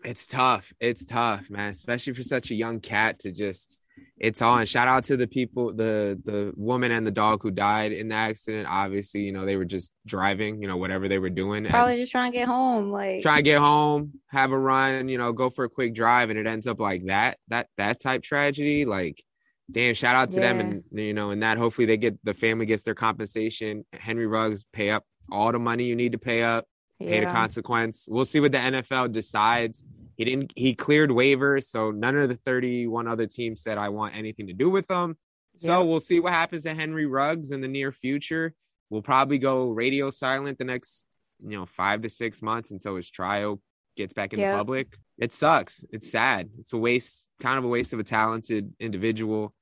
[0.04, 0.72] It's tough.
[0.78, 3.78] It's tough, man, especially for such a young cat to just.
[4.18, 4.64] It's on.
[4.64, 8.14] Shout out to the people, the the woman and the dog who died in the
[8.14, 8.66] accident.
[8.68, 11.96] Obviously, you know they were just driving, you know whatever they were doing, and Probably
[11.96, 12.90] just trying to get home.
[12.90, 16.30] Like try to get home, have a run, you know, go for a quick drive,
[16.30, 17.36] and it ends up like that.
[17.48, 19.22] That that type tragedy, like,
[19.70, 22.64] damn, shout out to them, and you know, and that hopefully they get the family
[22.64, 23.84] gets their compensation.
[23.92, 26.64] Henry Ruggs pay up all the money you need to pay up,
[26.98, 28.06] pay the consequence.
[28.08, 29.84] We'll see what the NFL decides.
[30.16, 30.52] He didn't.
[30.56, 34.52] He cleared waivers, so none of the thirty-one other teams said I want anything to
[34.52, 35.16] do with them.
[35.56, 38.52] So we'll see what happens to Henry Ruggs in the near future.
[38.90, 41.06] We'll probably go radio silent the next,
[41.42, 43.60] you know, five to six months until his trial
[43.96, 44.52] gets back in Yep.
[44.52, 44.98] the public.
[45.18, 45.82] It sucks.
[45.90, 46.50] It's sad.
[46.58, 49.54] It's a waste, kind of a waste of a talented individual.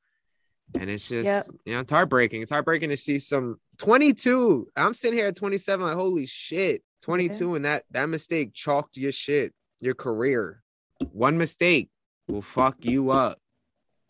[0.78, 1.44] And it's just, Yep.
[1.64, 2.42] you know, it's heartbreaking.
[2.42, 4.68] It's heartbreaking to see some 22.
[4.76, 6.82] I'm sitting here at 27, like, holy shit.
[7.02, 10.62] 22, and that that mistake chalked your shit, your career.
[11.12, 11.90] One mistake
[12.28, 13.38] will fuck you up.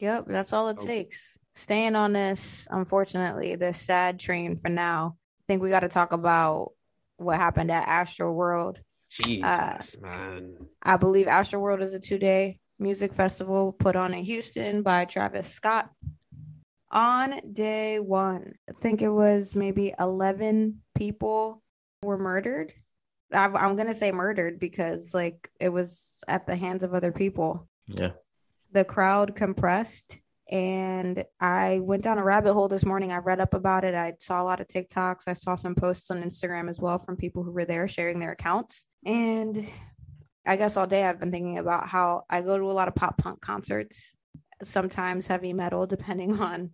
[0.00, 0.85] Yep, that's all it Oh.
[0.87, 1.38] takes.
[1.57, 5.16] staying on this, unfortunately, this sad train for now.
[5.38, 6.72] I think we got to talk about
[7.16, 8.81] what happened at Astro World.
[9.09, 10.57] Jesus, uh, man.
[10.83, 15.05] I believe Astro World is a two day music festival put on in Houston by
[15.05, 15.90] Travis Scott.
[16.90, 21.62] On day one, I think it was maybe 11 people
[22.03, 22.72] were murdered.
[23.35, 27.68] I'm going to say murdered because, like, it was at the hands of other people.
[27.87, 28.12] Yeah.
[28.73, 30.18] The crowd compressed
[30.51, 33.12] and I went down a rabbit hole this morning.
[33.12, 33.94] I read up about it.
[33.94, 35.23] I saw a lot of TikToks.
[35.27, 38.33] I saw some posts on Instagram as well from people who were there sharing their
[38.33, 38.85] accounts.
[39.07, 39.68] And
[40.47, 42.94] I guess all day I've been thinking about how I go to a lot of
[42.94, 44.16] pop punk concerts,
[44.62, 46.70] sometimes heavy metal, depending on,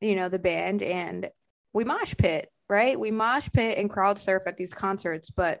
[0.00, 0.82] you know, the band.
[0.82, 1.30] And
[1.72, 2.98] we mosh pit, right?
[2.98, 5.30] We mosh pit and crowd surf at these concerts.
[5.30, 5.60] But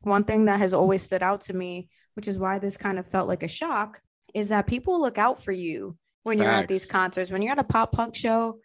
[0.00, 3.06] one thing that has always stood out to me, which is why this kind of
[3.06, 4.00] felt like a shock,
[4.34, 6.44] is that people look out for you when Facts.
[6.44, 7.30] you're at these concerts.
[7.30, 8.58] When you're at a pop punk show,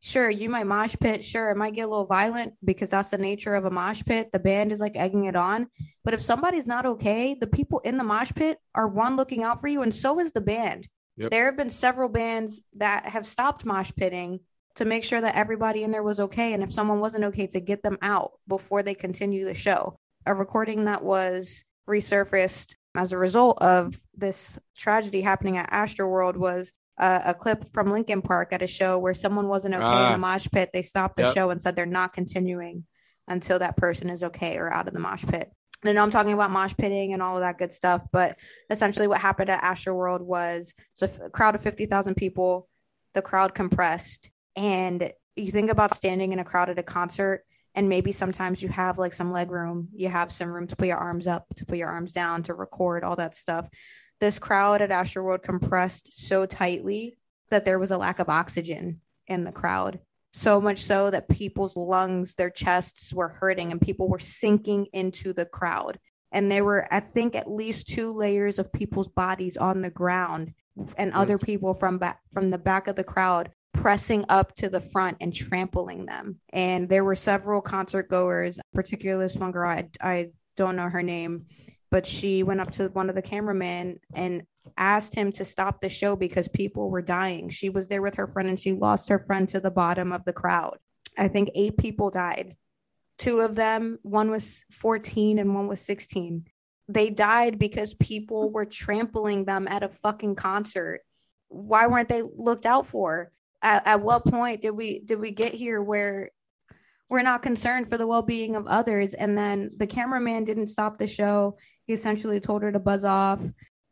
[0.00, 1.24] sure, you might mosh pit.
[1.24, 4.30] Sure, it might get a little violent because that's the nature of a mosh pit.
[4.32, 5.66] The band is like egging it on.
[6.04, 9.60] But if somebody's not okay, the people in the mosh pit are one looking out
[9.60, 10.88] for you, and so is the band.
[11.16, 11.30] Yep.
[11.30, 14.40] There have been several bands that have stopped mosh pitting
[14.76, 16.52] to make sure that everybody in there was okay.
[16.52, 19.98] And if someone wasn't okay, to get them out before they continue the show.
[20.26, 26.72] A recording that was resurfaced as a result of this tragedy happening at Astroworld was
[26.98, 30.14] uh, a clip from Linkin Park at a show where someone wasn't okay in the
[30.14, 30.16] ah.
[30.16, 30.70] mosh pit.
[30.72, 31.34] They stopped the yep.
[31.34, 32.84] show and said they're not continuing
[33.26, 35.50] until that person is okay or out of the mosh pit.
[35.82, 38.38] And I know I'm talking about mosh pitting and all of that good stuff, but
[38.70, 42.68] essentially what happened at Astroworld was so a crowd of 50,000 people,
[43.12, 44.30] the crowd compressed.
[44.56, 48.68] And you think about standing in a crowd at a concert, and maybe sometimes you
[48.68, 51.66] have like some leg room, you have some room to put your arms up, to
[51.66, 53.68] put your arms down, to record, all that stuff
[54.20, 57.18] this crowd at Astroworld compressed so tightly
[57.50, 60.00] that there was a lack of oxygen in the crowd.
[60.32, 65.32] So much so that people's lungs, their chests were hurting and people were sinking into
[65.32, 65.98] the crowd.
[66.32, 70.54] And there were, I think, at least two layers of people's bodies on the ground
[70.96, 74.80] and other people from back from the back of the crowd pressing up to the
[74.80, 76.40] front and trampling them.
[76.52, 81.02] And there were several concert goers, particularly this one girl, I, I don't know her
[81.02, 81.46] name,
[81.90, 84.42] but she went up to one of the cameramen and
[84.76, 87.50] asked him to stop the show because people were dying.
[87.50, 90.24] She was there with her friend and she lost her friend to the bottom of
[90.24, 90.78] the crowd.
[91.18, 92.56] I think eight people died.
[93.18, 96.46] Two of them, one was 14 and one was 16.
[96.88, 101.00] They died because people were trampling them at a fucking concert.
[101.48, 103.30] Why weren't they looked out for?
[103.64, 106.30] At, at what point did we did we get here where
[107.08, 111.06] we're not concerned for the well-being of others and then the cameraman didn't stop the
[111.06, 113.40] show he essentially told her to buzz off.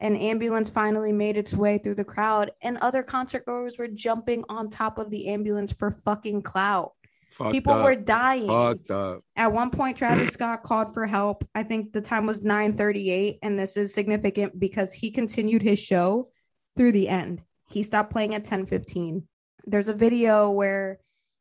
[0.00, 4.44] An ambulance finally made its way through the crowd, and other concert goers were jumping
[4.48, 6.92] on top of the ambulance for fucking clout.
[7.30, 7.85] Fucked People up.
[7.85, 8.48] were dying.
[8.48, 9.20] Fucked up.
[9.37, 11.44] At one point, Travis Scott called for help.
[11.54, 16.30] I think the time was 9:38, and this is significant because he continued his show
[16.76, 17.42] through the end.
[17.68, 19.22] He stopped playing at 10:15.
[19.64, 20.98] There's a video where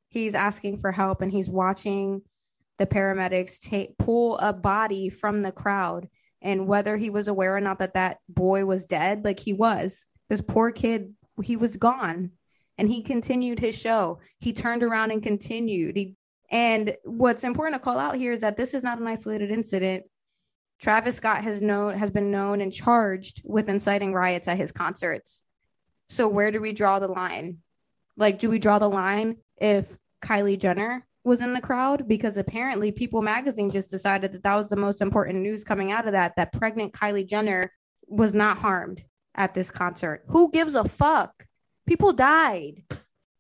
[0.10, 2.22] he's asking for help and he's watching
[2.78, 6.08] the paramedics take pull a body from the crowd
[6.42, 10.06] and whether he was aware or not that that boy was dead like he was.
[10.30, 12.32] This poor kid he was gone
[12.78, 14.20] and he continued his show.
[14.40, 15.96] He turned around and continued.
[15.96, 16.16] He,
[16.50, 20.04] and what's important to call out here is that this is not an isolated incident.
[20.80, 25.44] Travis scott has known has been known and charged with inciting riots at his concerts.
[26.10, 27.60] So where do we draw the line
[28.22, 32.92] like do we draw the line if kylie jenner was in the crowd because apparently
[32.92, 36.36] People magazine just decided that that was the most important news coming out of that
[36.36, 37.72] that pregnant Kylie Jenner
[38.08, 39.04] was not harmed
[39.36, 40.24] at this concert.
[40.28, 41.46] Who gives a fuck?
[41.88, 42.84] People died.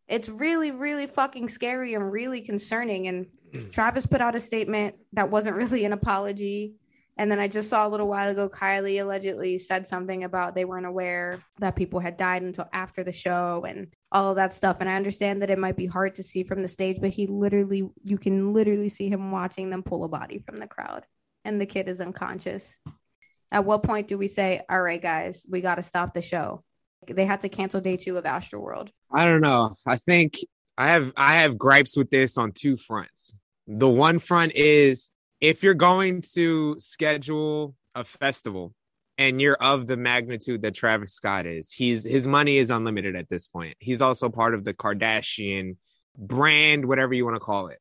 [0.08, 3.28] It's really really fucking scary and really concerning and
[3.72, 6.76] Travis put out a statement that wasn't really an apology.
[7.22, 10.66] And then I just saw a little while ago, Kylie allegedly said something about they
[10.66, 14.78] weren't aware that people had died until after the show and all of that stuff.
[14.80, 17.28] And I understand that it might be hard to see from the stage, but he
[17.28, 21.06] literally, you can literally see him watching them pull a body from the crowd,
[21.46, 22.80] and the kid is unconscious.
[23.52, 26.64] At what point do we say, all right, guys, we got to stop the show?
[27.08, 28.90] They had to cancel day two of Astroworld.
[29.14, 29.76] I don't know.
[29.86, 30.40] I think
[30.76, 33.36] I have I have gripes with this on two fronts.
[33.68, 38.74] The one front is if you're going to schedule a festival
[39.18, 43.28] and you're of the magnitude that Travis Scott is, he's his money is unlimited at
[43.28, 43.76] this point.
[43.80, 45.78] He's also part of the Kardashian
[46.18, 47.80] brand, whatever you want to call it.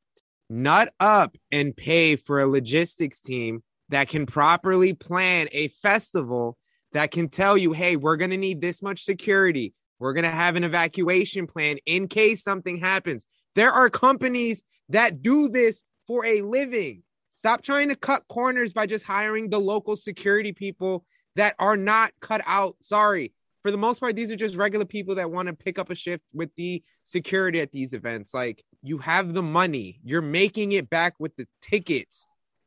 [0.49, 6.57] Nut up and pay for a logistics team that can properly plan a festival
[6.93, 9.75] that can tell you, hey, we're going to need this much security.
[9.99, 13.25] We're going to have an evacuation plan in case something happens.
[13.55, 17.03] There are companies that do this for a living.
[17.41, 22.13] Stop trying to cut corners by just hiring the local security people that are not
[22.21, 22.77] cut out.
[22.83, 23.33] Sorry.
[23.63, 25.95] For the most part, these are just regular people that want to pick up a
[25.95, 28.35] shift with the security at these events.
[28.35, 32.27] Like, you have the money, you're making it back with the tickets.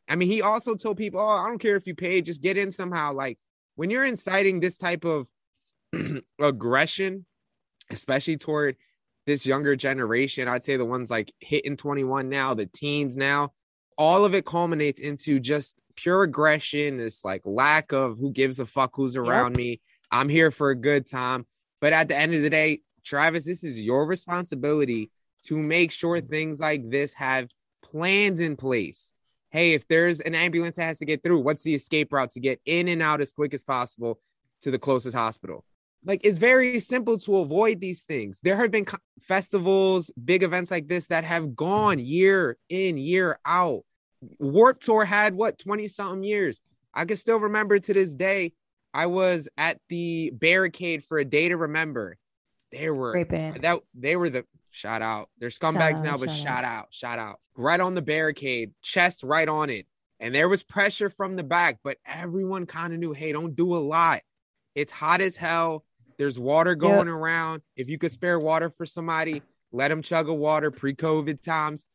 [0.10, 2.58] I mean, he also told people, Oh, I don't care if you pay, just get
[2.58, 3.14] in somehow.
[3.14, 3.38] Like,
[3.76, 5.28] when you're inciting this type of
[6.42, 7.28] aggression,
[7.92, 8.78] especially toward
[9.28, 13.52] this younger generation, I'd say the ones like hitting 21 now, the teens now,
[13.98, 18.66] all of it culminates into just pure aggression, this like lack of who gives a
[18.66, 19.58] fuck who's around yep.
[19.58, 19.82] me.
[20.12, 21.46] I'm here for a good time.
[21.82, 25.12] But at the end of the day, Travis, this is your responsibility
[25.46, 27.50] to make sure things like this have
[27.84, 29.14] plans in place.
[29.50, 32.40] Hey, if there's an ambulance that has to get through, what's the escape route to
[32.40, 34.20] get in and out as quick as possible
[34.62, 35.66] to the closest hospital?
[36.06, 38.40] Like, it's very simple to avoid these things.
[38.44, 38.86] There have been
[39.22, 43.84] festivals, big events like this that have gone year in, year out.
[44.40, 46.60] Warp Tour had what 20 something years.
[46.94, 48.54] I can still remember to this day.
[48.94, 52.18] I was at the barricade for a day to remember.
[52.72, 53.14] They were
[53.62, 55.30] that they were the shout out.
[55.40, 56.78] They're scumbags shout now, out, but shout, shout out.
[56.80, 57.40] out, shout out.
[57.56, 59.88] Right on the barricade, chest right on it.
[60.20, 63.76] And there was pressure from the back, but everyone kind of knew, hey, don't do
[63.76, 64.22] a lot.
[64.76, 65.84] It's hot as hell.
[66.24, 67.16] There's water going yep.
[67.16, 67.62] around.
[67.76, 71.88] If you could spare water for somebody, let them chug a water pre-COVID times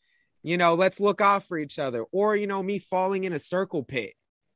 [0.42, 2.04] you know, let's look out for each other.
[2.12, 4.14] Or, you know, me falling in a circle pit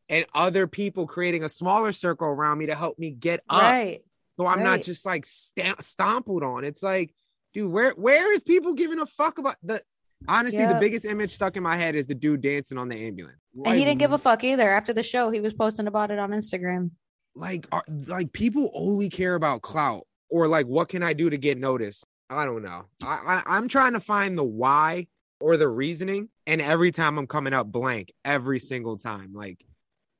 [0.08, 3.62] and other people creating a smaller circle around me to help me get up.
[3.62, 4.00] Right.
[4.38, 4.64] So I'm right.
[4.64, 6.64] not just like stamp- stompled on.
[6.64, 7.14] It's like,
[7.52, 9.82] dude, where where is people giving a fuck about the
[10.26, 10.70] honestly yep.
[10.70, 13.38] the biggest image stuck in my head is the dude dancing on the ambulance.
[13.54, 14.70] Like, and he didn't give a fuck either.
[14.70, 16.92] After the show, he was posting about it on Instagram.
[17.34, 21.38] Like are, like people only care about clout or like what can I do to
[21.38, 22.04] get noticed?
[22.28, 22.86] I don't know.
[23.02, 25.06] I, I I'm trying to find the why
[25.42, 26.28] or the reasoning.
[26.46, 29.32] And every time I'm coming up blank, every single time.
[29.34, 29.64] Like,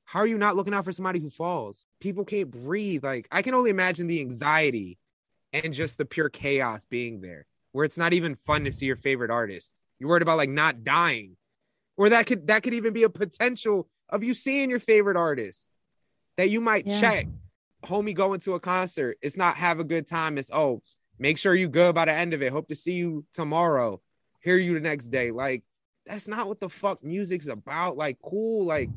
[0.05, 1.87] how are you not looking out for somebody who falls?
[2.01, 3.05] People can't breathe.
[3.05, 4.98] Like, I can only imagine the anxiety
[5.53, 8.96] and just the pure chaos being there, where it's not even fun to see your
[8.96, 9.72] favorite artist.
[9.98, 11.37] You're worried about like not dying.
[11.96, 15.68] Or that could that could even be a potential of you seeing your favorite artist
[16.42, 17.00] that you might yeah.
[17.00, 17.28] check.
[17.85, 19.16] Homie going to a concert.
[19.22, 20.38] It's not have a good time.
[20.38, 20.83] It's oh,
[21.20, 22.50] make sure you good by the end of it.
[22.50, 24.00] Hope to see you tomorrow
[24.40, 25.31] hear you the next day.
[25.31, 25.62] Like,
[26.05, 27.96] that's not what the fuck music's about.
[27.96, 28.90] Like, cool, like,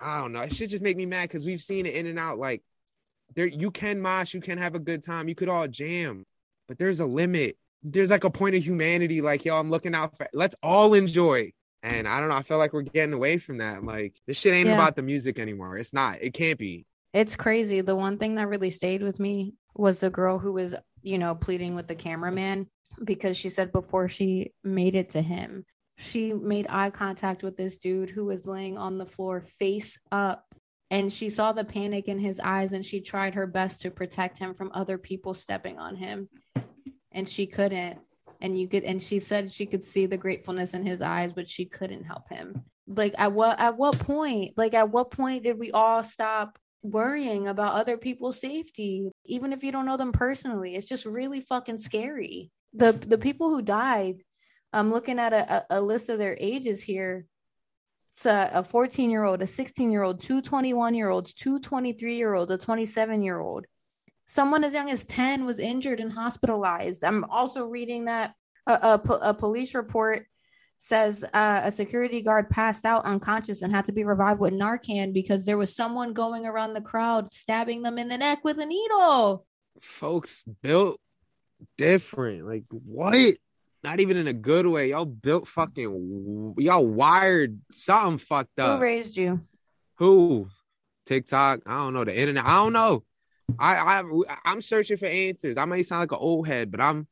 [0.00, 0.40] I don't know.
[0.40, 2.38] It should just make me mad because we've seen it in and out.
[2.38, 2.62] Like,
[3.34, 6.24] there you can mosh, you can have a good time, you could all jam,
[6.66, 7.58] but there's a limit.
[7.82, 11.52] There's like a point of humanity, like, yo, I'm looking out for let's all enjoy.
[11.84, 13.84] And I don't know, I feel like we're getting away from that.
[13.84, 14.74] Like, this shit ain't yeah.
[14.74, 15.76] about the music anymore.
[15.76, 16.86] It's not, it can't be.
[17.12, 17.82] It's crazy.
[17.82, 21.34] The one thing that really stayed with me was the girl who was, you know,
[21.34, 22.68] pleading with the cameraman
[23.04, 25.66] because she said before she made it to him,
[25.98, 30.46] she made eye contact with this dude who was laying on the floor face up.
[30.90, 34.38] And she saw the panic in his eyes and she tried her best to protect
[34.38, 36.30] him from other people stepping on him.
[37.12, 37.98] And she couldn't.
[38.44, 41.50] And you could and she said she could see the gratefulness in his eyes, but
[41.50, 42.62] she couldn't help him.
[42.86, 44.52] Like at what at what point?
[44.56, 49.64] Like at what point did we all stop worrying about other people's safety, even if
[49.64, 50.76] you don't know them personally.
[50.76, 54.16] It's just really fucking scary the the people who died
[54.72, 57.26] i'm looking at a, a list of their ages here
[58.12, 62.16] it's a 14 year old a 16 year old two 21 year olds two 23
[62.16, 63.66] year olds a 27 year old
[64.26, 68.34] someone as young as 10 was injured and hospitalized i'm also reading that
[68.66, 70.26] a, a, a police report
[70.78, 75.12] says uh, a security guard passed out unconscious and had to be revived with narcan
[75.12, 78.66] because there was someone going around the crowd stabbing them in the neck with a
[78.66, 79.46] needle
[79.80, 81.00] folks built
[81.76, 82.46] different.
[82.46, 83.36] Like what?
[83.82, 84.90] Not even in a good way.
[84.90, 86.54] Y'all built fucking.
[86.58, 88.78] Y'all wired something fucked up.
[88.78, 89.40] Who raised you?
[89.96, 90.48] Who?
[91.06, 91.60] TikTok.
[91.66, 92.44] I don't know the internet.
[92.46, 93.04] I don't know.
[93.58, 94.02] I I
[94.44, 95.58] I'm searching for answers.
[95.58, 97.06] I may sound like an old head, but I'm.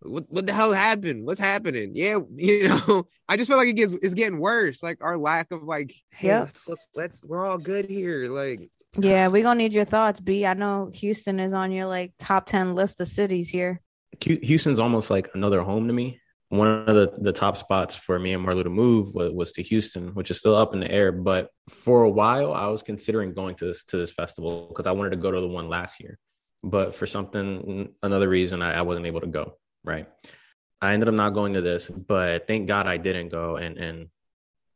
[0.00, 1.24] What what the hell happened?
[1.24, 1.92] What's happening?
[1.94, 3.08] Yeah, you know.
[3.28, 4.82] I just feel like it gets it's getting worse.
[4.82, 6.44] Like our lack of like, hey, yep.
[6.44, 8.30] let's, let's let's we're all good here.
[8.30, 10.46] Like yeah, we're gonna need your thoughts, B.
[10.46, 13.80] I know Houston is on your like top ten list of cities here.
[14.20, 16.20] Houston's almost like another home to me.
[16.56, 19.62] One of the, the top spots for me and Marlo to move was, was to
[19.62, 21.12] Houston, which is still up in the air.
[21.12, 24.92] But for a while, I was considering going to this to this festival because I
[24.92, 26.18] wanted to go to the one last year.
[26.62, 29.56] But for something, another reason, I, I wasn't able to go.
[29.84, 30.08] Right.
[30.80, 33.56] I ended up not going to this, but thank God I didn't go.
[33.56, 34.08] And and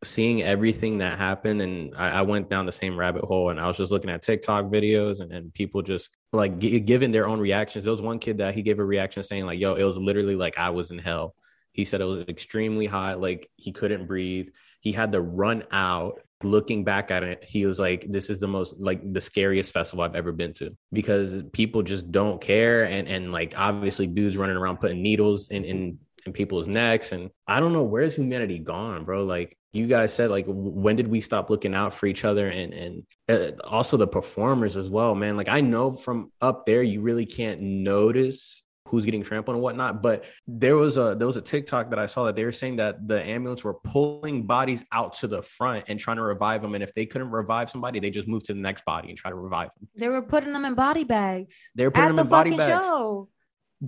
[0.02, 3.66] seeing everything that happened and I, I, went down the same rabbit hole and I
[3.66, 7.38] was just looking at TikTok videos and, and people just like g- given their own
[7.38, 7.84] reactions.
[7.84, 10.36] There was one kid that he gave a reaction saying like, "Yo, it was literally
[10.36, 11.34] like I was in hell."
[11.72, 14.48] He said it was extremely hot, like he couldn't breathe.
[14.80, 16.20] He had to run out.
[16.42, 20.02] Looking back at it, he was like, "This is the most like the scariest festival
[20.02, 24.56] I've ever been to because people just don't care and and like obviously dudes running
[24.56, 29.04] around putting needles in in in people's necks and I don't know where's humanity gone,
[29.04, 29.24] bro.
[29.24, 32.72] Like you guys said, like when did we stop looking out for each other and
[32.72, 35.36] and uh, also the performers as well, man.
[35.36, 40.02] Like I know from up there, you really can't notice who's getting trampled and whatnot.
[40.02, 42.76] But there was a there was a TikTok that I saw that they were saying
[42.76, 46.74] that the ambulance were pulling bodies out to the front and trying to revive them.
[46.74, 49.30] And if they couldn't revive somebody, they just moved to the next body and try
[49.30, 49.88] to revive them.
[49.96, 51.70] They were putting them in body bags.
[51.74, 52.84] They were putting them the in body bags.
[52.86, 53.28] show.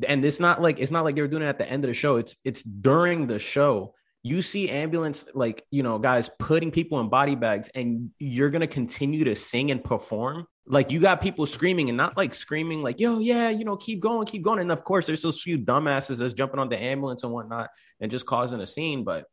[0.06, 1.88] And it's not like it's not like they were doing it at the end of
[1.88, 2.16] the show.
[2.16, 3.94] It's it's during the show.
[4.22, 8.68] You see ambulance like you know guys putting people in body bags, and you're gonna
[8.68, 10.46] continue to sing and perform.
[10.66, 14.00] Like you got people screaming and not like screaming like yo yeah you know keep
[14.00, 14.60] going keep going.
[14.60, 17.70] And of course there's those few dumbasses that's jumping on the ambulance and whatnot
[18.00, 19.04] and just causing a scene.
[19.04, 19.26] But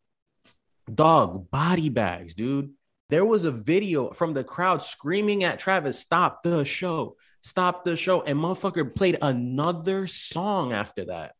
[0.93, 2.71] dog body bags, dude.
[3.09, 7.95] There was a video from the crowd screaming at Travis, stop the show, stop the
[7.95, 8.21] show.
[8.21, 11.33] And motherfucker played another song after that.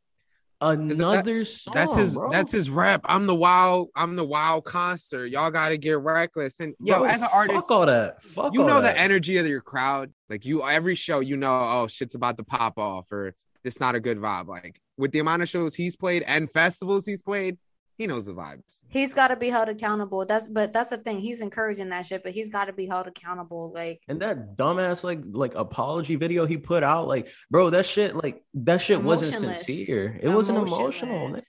[0.61, 1.71] Another song.
[1.73, 2.31] That's his bro.
[2.31, 3.01] that's his rap.
[3.05, 5.27] I'm the wild, I'm the wild concert.
[5.27, 6.59] Y'all gotta get reckless.
[6.59, 8.21] And yo, Bro, as an artist, Fuck all that.
[8.21, 8.95] Fuck you all know that.
[8.95, 10.11] the energy of your crowd.
[10.29, 13.95] Like you every show, you know, oh shit's about to pop off, or it's not
[13.95, 14.47] a good vibe.
[14.47, 17.57] Like with the amount of shows he's played and festivals he's played,
[17.99, 18.81] he knows the vibes.
[18.87, 20.25] He's got to be held accountable.
[20.25, 21.19] That's but that's the thing.
[21.19, 23.71] He's encouraging that shit, but he's got to be held accountable.
[23.75, 28.15] Like And that dumbass like like apology video he put out, like, bro, that shit,
[28.15, 30.17] like that shit wasn't sincere.
[30.23, 31.39] It wasn't emotional.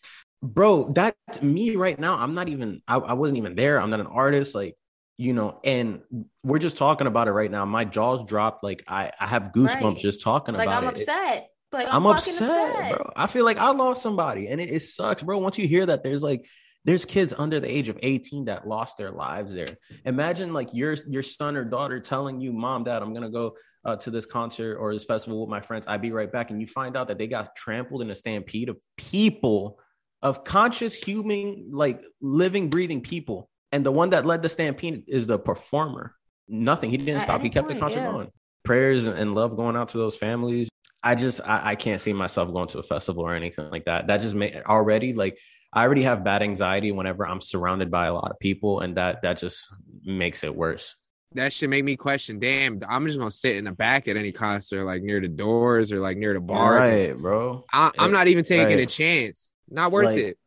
[0.42, 2.16] Bro, that's me right now.
[2.16, 3.80] I'm not even I, I wasn't even there.
[3.80, 4.74] I'm not an artist, like,
[5.18, 6.00] you know, and
[6.42, 7.64] we're just talking about it right now.
[7.66, 9.98] My jaws dropped, like I, I have goosebumps Right.
[9.98, 10.66] just talking about it.
[10.66, 11.02] like about I'm it.
[11.02, 11.49] It- upset.
[11.72, 13.12] Like I'm, I'm upset, upset, bro.
[13.14, 15.38] I feel like I lost somebody, and it, it sucks, bro.
[15.38, 16.46] Once you hear that, there's like
[16.84, 19.68] there's kids under the age of 18 that lost their lives there.
[20.04, 23.96] Imagine like your your son or daughter telling you, "Mom, Dad, I'm gonna go uh,
[23.96, 25.86] to this concert or this festival with my friends.
[25.86, 28.68] I'll be right back," and you find out that they got trampled in a stampede
[28.68, 29.78] of people,
[30.22, 35.26] of conscious human, like living, breathing people, and the one that led the stampede is
[35.26, 36.14] the performer.
[36.48, 36.90] Nothing.
[36.90, 37.42] He didn't At stop.
[37.42, 38.10] He kept the concert yeah.
[38.10, 38.30] going.
[38.64, 40.68] Prayers and love going out to those families.
[41.02, 44.06] I just I, I can't see myself going to a festival or anything like that.
[44.08, 45.38] That just made already like
[45.72, 49.22] I already have bad anxiety whenever I'm surrounded by a lot of people, and that
[49.22, 49.72] that just
[50.04, 50.96] makes it worse.
[51.34, 52.40] That should make me question.
[52.40, 55.92] Damn, I'm just gonna sit in the back at any concert, like near the doors
[55.92, 56.74] or like near the bar.
[56.76, 57.64] right, bro.
[57.72, 59.52] I, I'm not even taking a chance.
[59.68, 60.38] Not worth Like- it.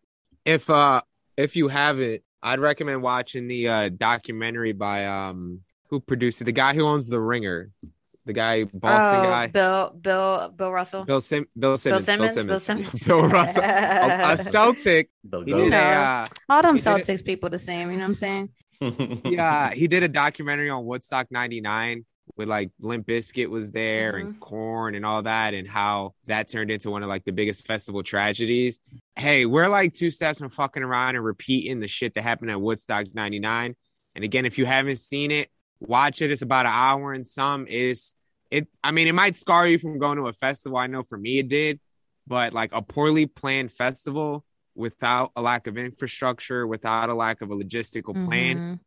[0.46, 1.02] If uh
[1.38, 6.52] if you haven't, I'd recommend watching the uh documentary by um who produced it, the
[6.52, 7.70] guy who owns the Ringer,
[8.26, 11.04] the guy Boston Oh, guy, Bill, Bill, Bill Russell.
[11.06, 13.04] Bill Sim, Bill Simmons, Bill Simmons, Bill Simmons.
[13.06, 15.10] Bill Russell, a, a Celtic.
[15.24, 15.58] The He goat.
[15.66, 17.92] did a uh, All them He did it- Celtics people the same.
[17.92, 18.50] You know what I'm saying?
[19.26, 22.06] yeah, he did a documentary on Woodstock 99
[22.38, 26.72] with like Limp Bizkit was there and Korn and all that, and how that turned
[26.72, 28.80] into one of like the biggest festival tragedies.
[29.16, 32.60] Hey, we're like two steps from fucking around and repeating the shit that happened at
[32.62, 33.76] Woodstock 99.
[34.16, 35.50] And again, if you haven't seen it,
[35.88, 36.32] watch it.
[36.32, 37.68] It's about an hour and some.
[37.68, 38.14] It is
[38.52, 40.78] it I mean, it might scar you from going to a festival.
[40.78, 41.80] I know for me it did,
[42.28, 47.52] but like a poorly planned festival without a lack of infrastructure, without a lack of
[47.52, 48.80] a logistical plan Mhm.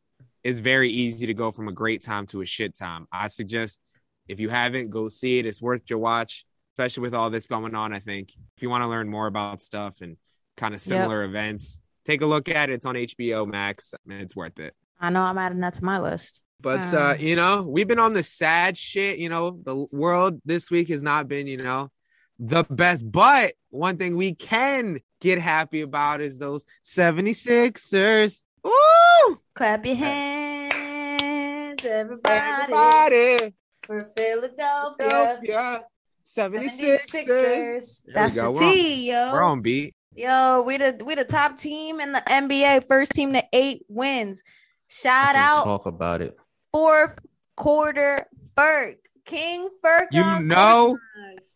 [0.42, 3.06] it's very easy to go from a great time to a shit time.
[3.10, 3.80] I suggest
[4.28, 5.46] if you haven't, go see it.
[5.46, 7.92] It's worth your watch, especially with all this going on.
[7.92, 10.16] I think if you want to learn more about stuff and
[10.56, 12.74] kind of similar events, take a look at it.
[12.74, 13.92] It's on HBO Max.
[14.08, 14.74] and it's worth it.
[15.00, 16.40] I know I'm adding that to my list.
[16.60, 16.98] But Uh.
[16.98, 19.18] uh, you know, we've been on the sad shit.
[19.18, 21.90] You know, the world this week has not been, you know,
[22.38, 23.10] the best.
[23.10, 28.42] But one thing we can get happy about is those 76ers.
[28.64, 29.38] Woo!
[29.54, 32.34] Clap your hands, everybody,
[32.72, 33.54] Everybody.
[33.82, 35.08] for Philadelphia.
[35.08, 35.84] Philadelphia
[36.26, 37.10] 76ers.
[37.12, 38.02] 76ers.
[38.04, 38.42] There we That's go.
[38.52, 39.32] the We're on- T, yo.
[39.32, 39.94] We're on beat.
[40.14, 44.42] Yo, we the we the top team in the NBA, first team to eight wins.
[44.88, 46.34] Shout out Talk about it.
[46.76, 47.18] Fourth
[47.56, 48.96] quarter Furk.
[49.24, 50.08] King Furk.
[50.12, 51.54] You know- Christmas.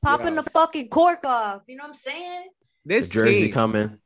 [0.00, 1.60] popping the fucking cork off.
[1.66, 2.48] You know what I'm saying?
[2.86, 3.98] The This jersey team, coming.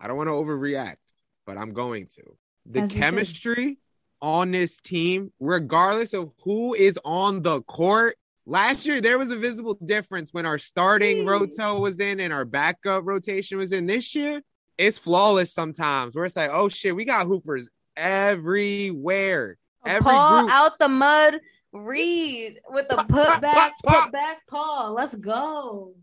[0.00, 0.96] I don't want to overreact,
[1.44, 2.22] but I'm going to.
[2.64, 3.76] The As chemistry
[4.22, 8.16] on this team, regardless of who is on the court,
[8.46, 11.28] last year there was a visible difference when our starting Jeez.
[11.28, 13.84] roto was in and our backup rotation was in.
[13.84, 14.40] This year,
[14.78, 19.58] it's flawless sometimes where it's like, oh shit, we got hoopers everywhere.
[19.84, 20.52] Every Paul group.
[20.52, 21.40] out the mud
[21.72, 24.94] Reed with the put back, put back Paul.
[24.94, 25.94] Let's go.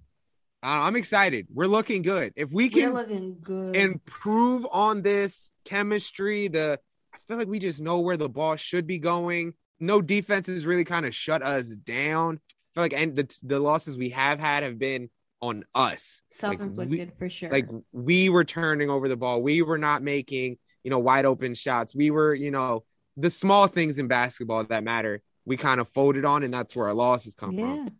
[0.62, 1.48] I'm excited.
[1.52, 2.34] We're looking good.
[2.36, 3.38] If we can
[3.74, 6.80] improve on this chemistry, the
[7.14, 9.54] I feel like we just know where the ball should be going.
[9.80, 12.40] No defenses really kind of shut us down.
[12.44, 15.10] I feel like and the the losses we have had have been
[15.42, 16.22] on us.
[16.32, 17.50] Self-inflicted for sure.
[17.50, 19.42] Like we were turning over the ball.
[19.42, 21.96] We were not making, you know, wide open shots.
[21.96, 22.84] We were, you know,
[23.18, 25.22] the small things in basketball that matter.
[25.46, 27.66] We kind of folded on, and that's where our losses come yeah.
[27.66, 27.92] from.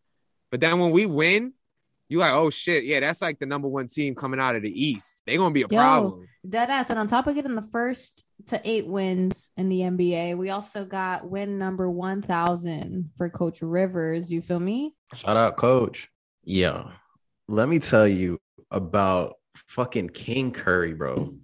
[0.52, 1.54] But then when we win,
[2.12, 4.70] you like, oh shit, yeah, that's like the number one team coming out of the
[4.70, 5.22] East.
[5.26, 5.78] They're gonna be a Yo.
[5.78, 6.28] problem.
[6.48, 6.90] Dead ass.
[6.90, 10.84] And on top of getting the first to eight wins in the NBA, we also
[10.84, 14.30] got win number 1000 for Coach Rivers.
[14.30, 14.94] You feel me?
[15.14, 16.10] Shout out, coach.
[16.44, 16.92] Yeah.
[17.48, 18.40] Let me tell you
[18.70, 19.36] about
[19.68, 21.36] fucking King Curry, bro.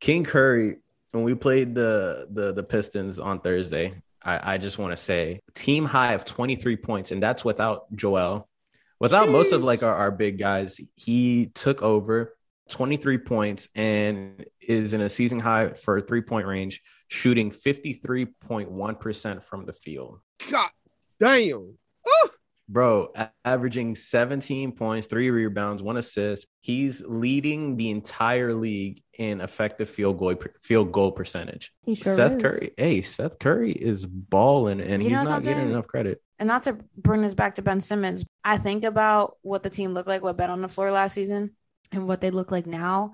[0.00, 0.76] King Curry,
[1.12, 5.40] when we played the the, the Pistons on Thursday, I, I just want to say
[5.54, 8.48] team high of 23 points, and that's without Joel.
[9.00, 12.36] Without most of like our, our big guys, he took over
[12.70, 19.66] 23 points and is in a season high for three point range, shooting 53.1% from
[19.66, 20.18] the field.
[20.50, 20.70] God
[21.20, 21.78] damn.
[22.70, 23.14] Bro,
[23.46, 26.46] averaging 17 points, three rebounds, one assist.
[26.60, 31.72] He's leading the entire league in effective field goal field goal percentage.
[31.82, 32.42] He sure Seth is.
[32.42, 36.22] Curry, hey, Seth Curry is balling, and You he's not getting enough credit.
[36.38, 39.94] And not to bring this back to Ben Simmons, I think about what the team
[39.94, 41.52] looked like with Ben on the floor last season
[41.90, 43.12] and what they look like now.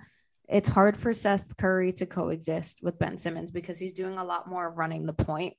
[0.49, 4.49] It's hard for Seth Curry to coexist with Ben Simmons because he's doing a lot
[4.49, 5.55] more of running the point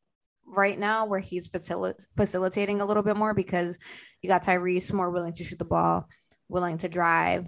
[0.45, 3.77] right now, where he's facil- facilitating a little bit more because
[4.21, 6.07] you got Tyrese more willing to shoot the ball,
[6.47, 7.45] willing to drive,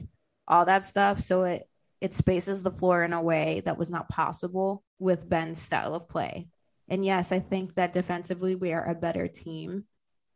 [0.48, 1.22] all that stuff.
[1.22, 1.68] So it
[2.00, 6.08] it spaces the floor in a way that was not possible with Ben's style of
[6.08, 6.48] play.
[6.88, 9.86] And yes, I think that defensively we are a better team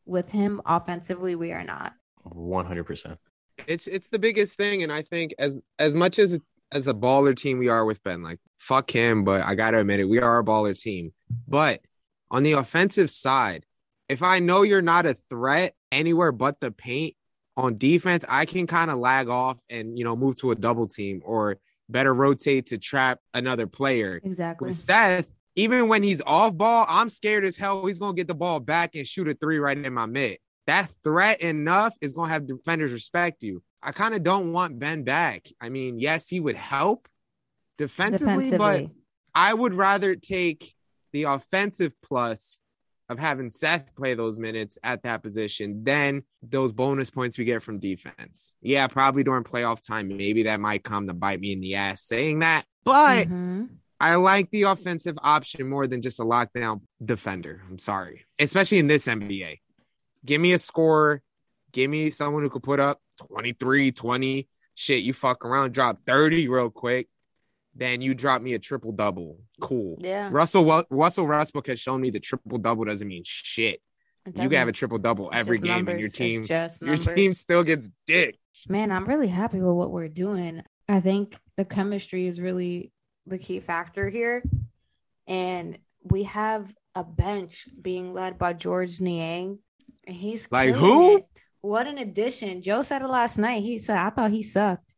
[0.05, 0.61] with him.
[0.65, 1.93] Offensively, we are not.
[2.25, 3.17] 100%.
[3.67, 6.39] It's it's the biggest thing, and I think as as much as
[6.71, 9.99] as a baller team we are with Ben, like fuck him, but I gotta admit
[9.99, 11.13] it, we are a baller team.
[11.47, 11.81] But
[12.31, 13.65] on the offensive side,
[14.09, 17.15] if I know you're not a threat anywhere but the paint
[17.57, 20.87] on defense, I can kind of lag off and you know move to a double
[20.87, 21.57] team or
[21.89, 24.19] better rotate to trap another player.
[24.23, 24.67] Exactly.
[24.67, 28.33] With Seth, even when he's off ball, I'm scared as hell he's gonna get the
[28.33, 30.37] ball back and shoot a three right in my mid.
[30.67, 33.61] That threat enough is gonna have defenders respect you.
[33.83, 35.47] I kind of don't want Ben back.
[35.59, 37.09] I mean, yes, he would help
[37.77, 38.87] defensively, but
[39.33, 40.73] I would rather take
[41.11, 42.61] the offensive plus
[43.09, 47.61] of having Seth play those minutes at that position than those bonus points we get
[47.61, 48.53] from defense.
[48.61, 52.03] Yeah, probably during playoff time, maybe that might come to bite me in the ass
[52.03, 53.69] saying that, but Mhm.
[53.99, 57.61] I like the offensive option more than just a lockdown defender.
[57.69, 59.59] I'm sorry, especially in this NBA.
[60.25, 61.21] Give me a score,
[61.71, 64.47] give me someone who could put up 23, 20.
[64.73, 67.09] Shit, you fuck around, drop 30 real quick.
[67.75, 69.39] Then you drop me a triple double.
[69.61, 69.97] Cool.
[69.99, 70.29] Yeah.
[70.31, 73.81] Russell Russell Westbrook has shown me the triple double doesn't mean shit.
[74.25, 76.97] it You can have a triple double every just game, and your team just your
[76.97, 78.37] team still gets dick.
[78.67, 80.63] Man, I'm really happy with what we're doing.
[80.89, 82.91] I think the chemistry is really
[83.25, 84.43] the key factor here.
[85.27, 89.59] And we have a bench being led by Georges Niang.
[90.05, 91.17] And he's Like who?
[91.17, 91.25] it.
[91.61, 92.61] What an addition.
[92.61, 93.61] Joe said it last night.
[93.61, 94.93] He said, I thought he sucked.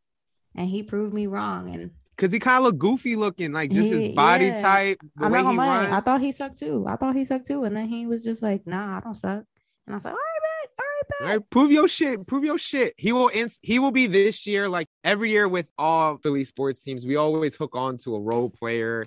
[0.56, 1.72] And he proved me wrong.
[1.72, 4.60] And Cause he kind of look goofy looking, like just He- his body yeah.
[4.62, 5.96] type, the I'm way not he gonna lie.
[5.96, 6.84] I thought he sucked too.
[6.88, 7.64] I thought he sucked too.
[7.64, 9.44] And then he was just like, nah, I don't suck.
[9.86, 10.50] And I was like, all right, man.
[10.78, 11.44] All right, All man.
[11.50, 12.26] prove your shit.
[12.26, 12.94] Prove your shit.
[12.96, 13.30] He will.
[13.34, 14.68] Ins- he will be this year.
[14.68, 18.48] Like every year with all Philly sports teams, we always hook on to a role
[18.48, 19.04] player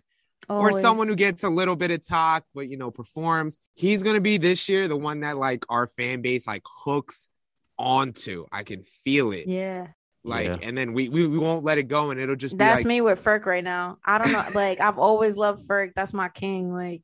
[0.50, 3.58] or someone who gets a little bit of talk, but you know performs.
[3.74, 7.30] He's gonna be this year the one that like our fan base like hooks
[7.78, 8.46] onto.
[8.52, 9.48] I can feel it.
[9.48, 9.88] Yeah.
[10.28, 10.58] Like, Yeah.
[10.62, 12.86] and then we, we we won't let it go, and it'll just be That's like,
[12.86, 13.98] me with Furk right now.
[14.04, 14.44] I don't know.
[14.54, 15.94] Like I've always loved Furk.
[15.96, 16.74] That's my king.
[16.74, 17.02] Like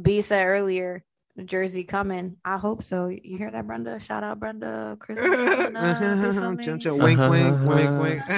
[0.00, 1.04] B said earlier,
[1.44, 2.36] Jersey coming.
[2.44, 3.06] I hope so.
[3.06, 4.00] You hear that, Brenda?
[4.00, 4.96] Shout out, Brenda.
[4.98, 6.02] Christmas coming up.
[6.02, 6.64] You feel me?
[6.64, 8.22] Chum, chum, wink, wink, wink, wink.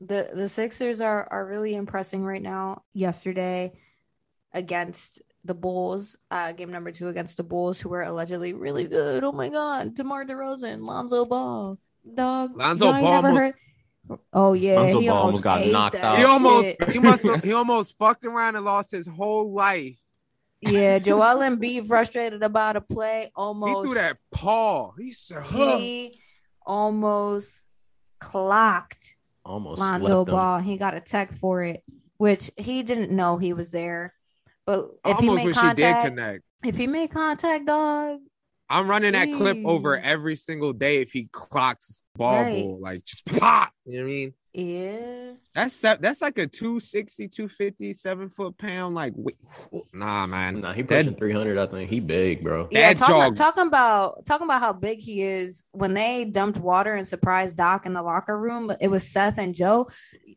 [0.00, 2.82] the the Sixers are are really impressing right now.
[2.92, 3.72] Yesterday
[4.52, 9.22] against the Bulls, uh, game number two against the Bulls, who were allegedly really good.
[9.22, 11.78] Oh my God, DeMar DeRozan, Lonzo Ball,
[12.14, 12.56] dog.
[12.56, 13.54] Lonzo y'all Ball almost- heard-
[14.34, 16.18] Oh yeah, Lonzo he Ball almost almost got knocked out.
[16.18, 19.96] he almost he must he almost fucked around and lost his whole life.
[20.60, 23.32] yeah, Joel Embiid frustrated about a play.
[23.34, 24.92] Almost He threw that paw.
[24.98, 25.78] He said, huh.
[25.78, 26.18] he
[26.66, 27.62] almost
[28.18, 29.14] clocked
[29.44, 30.24] Almost Lonzo.
[30.24, 30.60] Ball.
[30.60, 31.82] He got a tech for it,
[32.16, 34.13] which he didn't know he was there.
[34.66, 36.42] But I if he almost made wish he did contact, connect.
[36.64, 38.20] if he made contact, dog,
[38.70, 42.62] I'm running that clip over every single day if he clocks ball Right.
[42.62, 43.72] bull, like just pop.
[43.84, 44.34] You know what I mean?
[44.54, 45.32] yeah.
[45.54, 48.94] That's that's like a 260, 250, seven foot pound.
[48.94, 49.36] Like, wait,
[49.92, 50.62] nah, man.
[50.62, 51.58] Nah, he That- pushing 300.
[51.58, 52.68] I think he big, bro.
[52.70, 53.36] Yeah, Bad talking, jog.
[53.36, 55.64] talking about talking about how big he is.
[55.72, 59.54] When they dumped water and surprised Doc in the locker room, it was Seth and
[59.54, 59.88] Joe.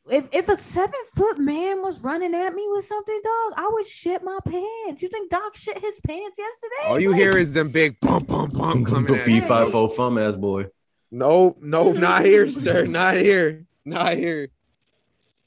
[0.09, 3.85] If if a seven foot man was running at me with something, dog, I would
[3.85, 5.01] shit my pants.
[5.01, 6.87] You think Doc shit his pants yesterday?
[6.89, 9.41] All you Like, hear is them big bump, bump, bump coming The at P you.
[9.41, 10.67] five four fum ass boy.
[11.11, 12.85] No, no, not here, sir.
[12.85, 13.65] Not here.
[13.85, 14.49] Not here.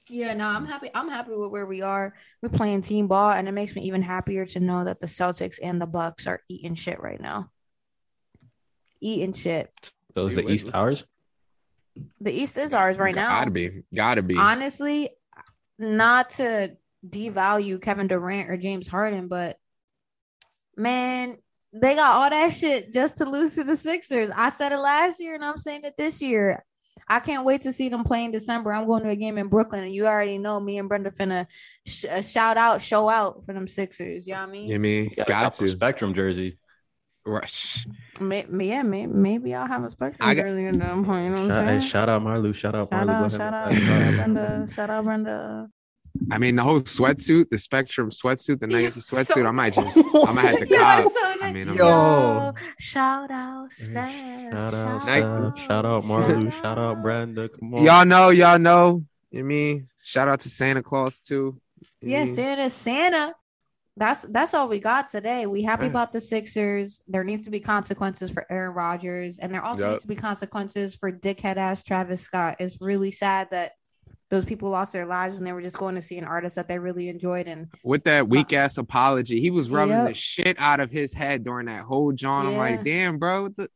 [0.09, 0.91] Yeah, no, I'm happy.
[0.95, 2.15] I'm happy with where we are.
[2.43, 5.59] We're playing team ball, and it makes me even happier to know that the Celtics
[5.63, 7.51] and the Bucks are eating shit right now.
[9.01, 9.71] Eating shit.
[10.15, 11.05] Those is We the East witness.
[12.01, 12.11] Ours?
[12.21, 13.31] The East is ours right now.
[13.31, 13.83] Gotta be.
[13.95, 14.37] Gotta be.
[14.37, 15.11] honestly,
[15.79, 16.77] not to
[17.09, 19.57] devalue Kevin Durant or James Harden, but
[20.77, 21.39] man,
[21.73, 24.31] they got all that shit just to lose to the Sixers.
[24.35, 26.65] I said it last year, and I'm saying it this year.
[27.09, 28.73] I can't wait to see them play in December.
[28.73, 31.47] I'm going to a game in Brooklyn, and you already know me and Brenda finna
[31.85, 34.29] sh- uh, shout out, show out for them Sixers.
[34.29, 34.69] You know what I mean?
[34.69, 35.09] You know mean?
[35.09, 35.69] Got, Got, got to.
[35.69, 36.55] Spectrum jerseys.
[37.27, 37.87] Rush.
[38.19, 41.25] May- yeah, may- maybe I'll have a spectrum I got- jersey at that point.
[41.25, 41.91] You know what Shout, I'm hey, saying?
[41.91, 42.53] shout out Marlou.
[42.55, 43.25] Shout out Shout Marlou.
[43.25, 44.15] Out, shout out, Shout shout out, out.
[44.15, 44.69] Brenda.
[44.75, 45.69] Shout out, Brenda.
[46.33, 49.27] I mean, the whole sweatsuit, the Spectrum sweatsuit, the Nike You're sweatsuit.
[49.35, 51.05] so- I might just, I might have to You're cop.
[51.13, 51.87] so I mean, I'm Yo.
[51.87, 54.53] Yo, shout out, Steph.
[54.53, 55.53] Shout out, Nike.
[55.55, 55.67] Steph.
[55.67, 56.51] Shout out Marlou.
[56.51, 57.49] Shout out Brenda.
[57.49, 57.85] Come on.
[57.85, 59.05] Y'all know, y'all know.
[59.31, 59.89] You know what I mean?
[60.03, 61.61] Shout out to Santa Claus too.
[62.01, 62.35] You know what I Yeah, mean?
[62.35, 63.35] Santa, Santa.
[64.01, 65.45] That's that's all we got today.
[65.47, 65.91] We happy Yeah.
[65.91, 67.03] about the Sixers.
[67.07, 69.91] There needs to be consequences for Aaron Rodgers, and there also Yup.
[69.91, 72.57] needs to be consequences for dickhead ass Travis Scott.
[72.61, 73.73] It's really sad that
[74.31, 76.67] those people lost their lives when they were just going to see an artist that
[76.67, 77.47] they really enjoyed.
[77.47, 80.09] And With that weak ass apology, he was rubbing Yep.
[80.09, 82.47] the shit out of his head during that whole John.
[82.47, 83.43] I'm like, damn, bro.
[83.43, 83.69] What the...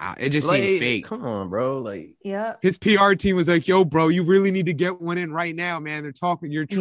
[0.00, 1.04] Ah, it just Like, seemed fake.
[1.04, 1.80] Come on, bro.
[1.80, 5.18] Like, yeah, His PR team was like, yo, bro, you really need to get one
[5.18, 6.04] in right now, man.
[6.04, 6.76] They're talking, you're Yeah.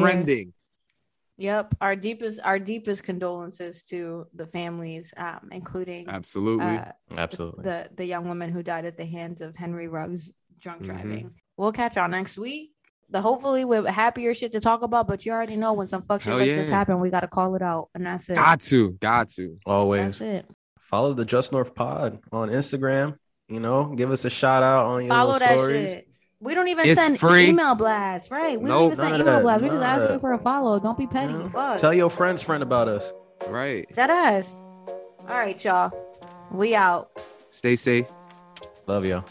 [1.40, 1.56] Trending.
[1.56, 1.76] yep.
[1.82, 6.66] Our deepest our deepest condolences to the families, um, including Absolutely.
[6.66, 7.64] uh, absolutely.
[7.64, 10.86] the the young woman who died at the hands of Henry Ruggs drunk Mhm.
[10.86, 11.34] driving.
[11.58, 12.72] We'll catch y'all next week.
[13.10, 16.22] The hopefully with happier shit to talk about, but you already know when some fuck
[16.22, 18.36] shit Hell like this happen, we gotta call it out, and that's it.
[18.36, 19.58] got to, got to.
[19.66, 20.46] Always That's it.
[20.80, 23.18] follow the Just North Pod on Instagram.
[23.48, 25.90] You know, give us a shout out on your Follow little that stories.
[25.90, 26.07] shit.
[26.40, 27.48] We don't even It's send free.
[27.48, 28.60] email blasts, right?
[28.62, 28.78] We Nope.
[28.78, 29.42] don't even send email that.
[29.42, 29.64] blasts.
[29.64, 30.80] We just ask you for a follow.
[30.80, 31.34] Don't be petty.
[31.34, 31.48] Yeah.
[31.50, 31.80] Fuck.
[31.80, 33.12] Tell your friends friend about us.
[33.48, 33.88] Right.
[33.96, 34.54] that ass.
[35.28, 35.92] All right, y'all.
[36.52, 37.10] We out.
[37.50, 38.06] Stay safe.
[38.86, 39.24] Love y'all.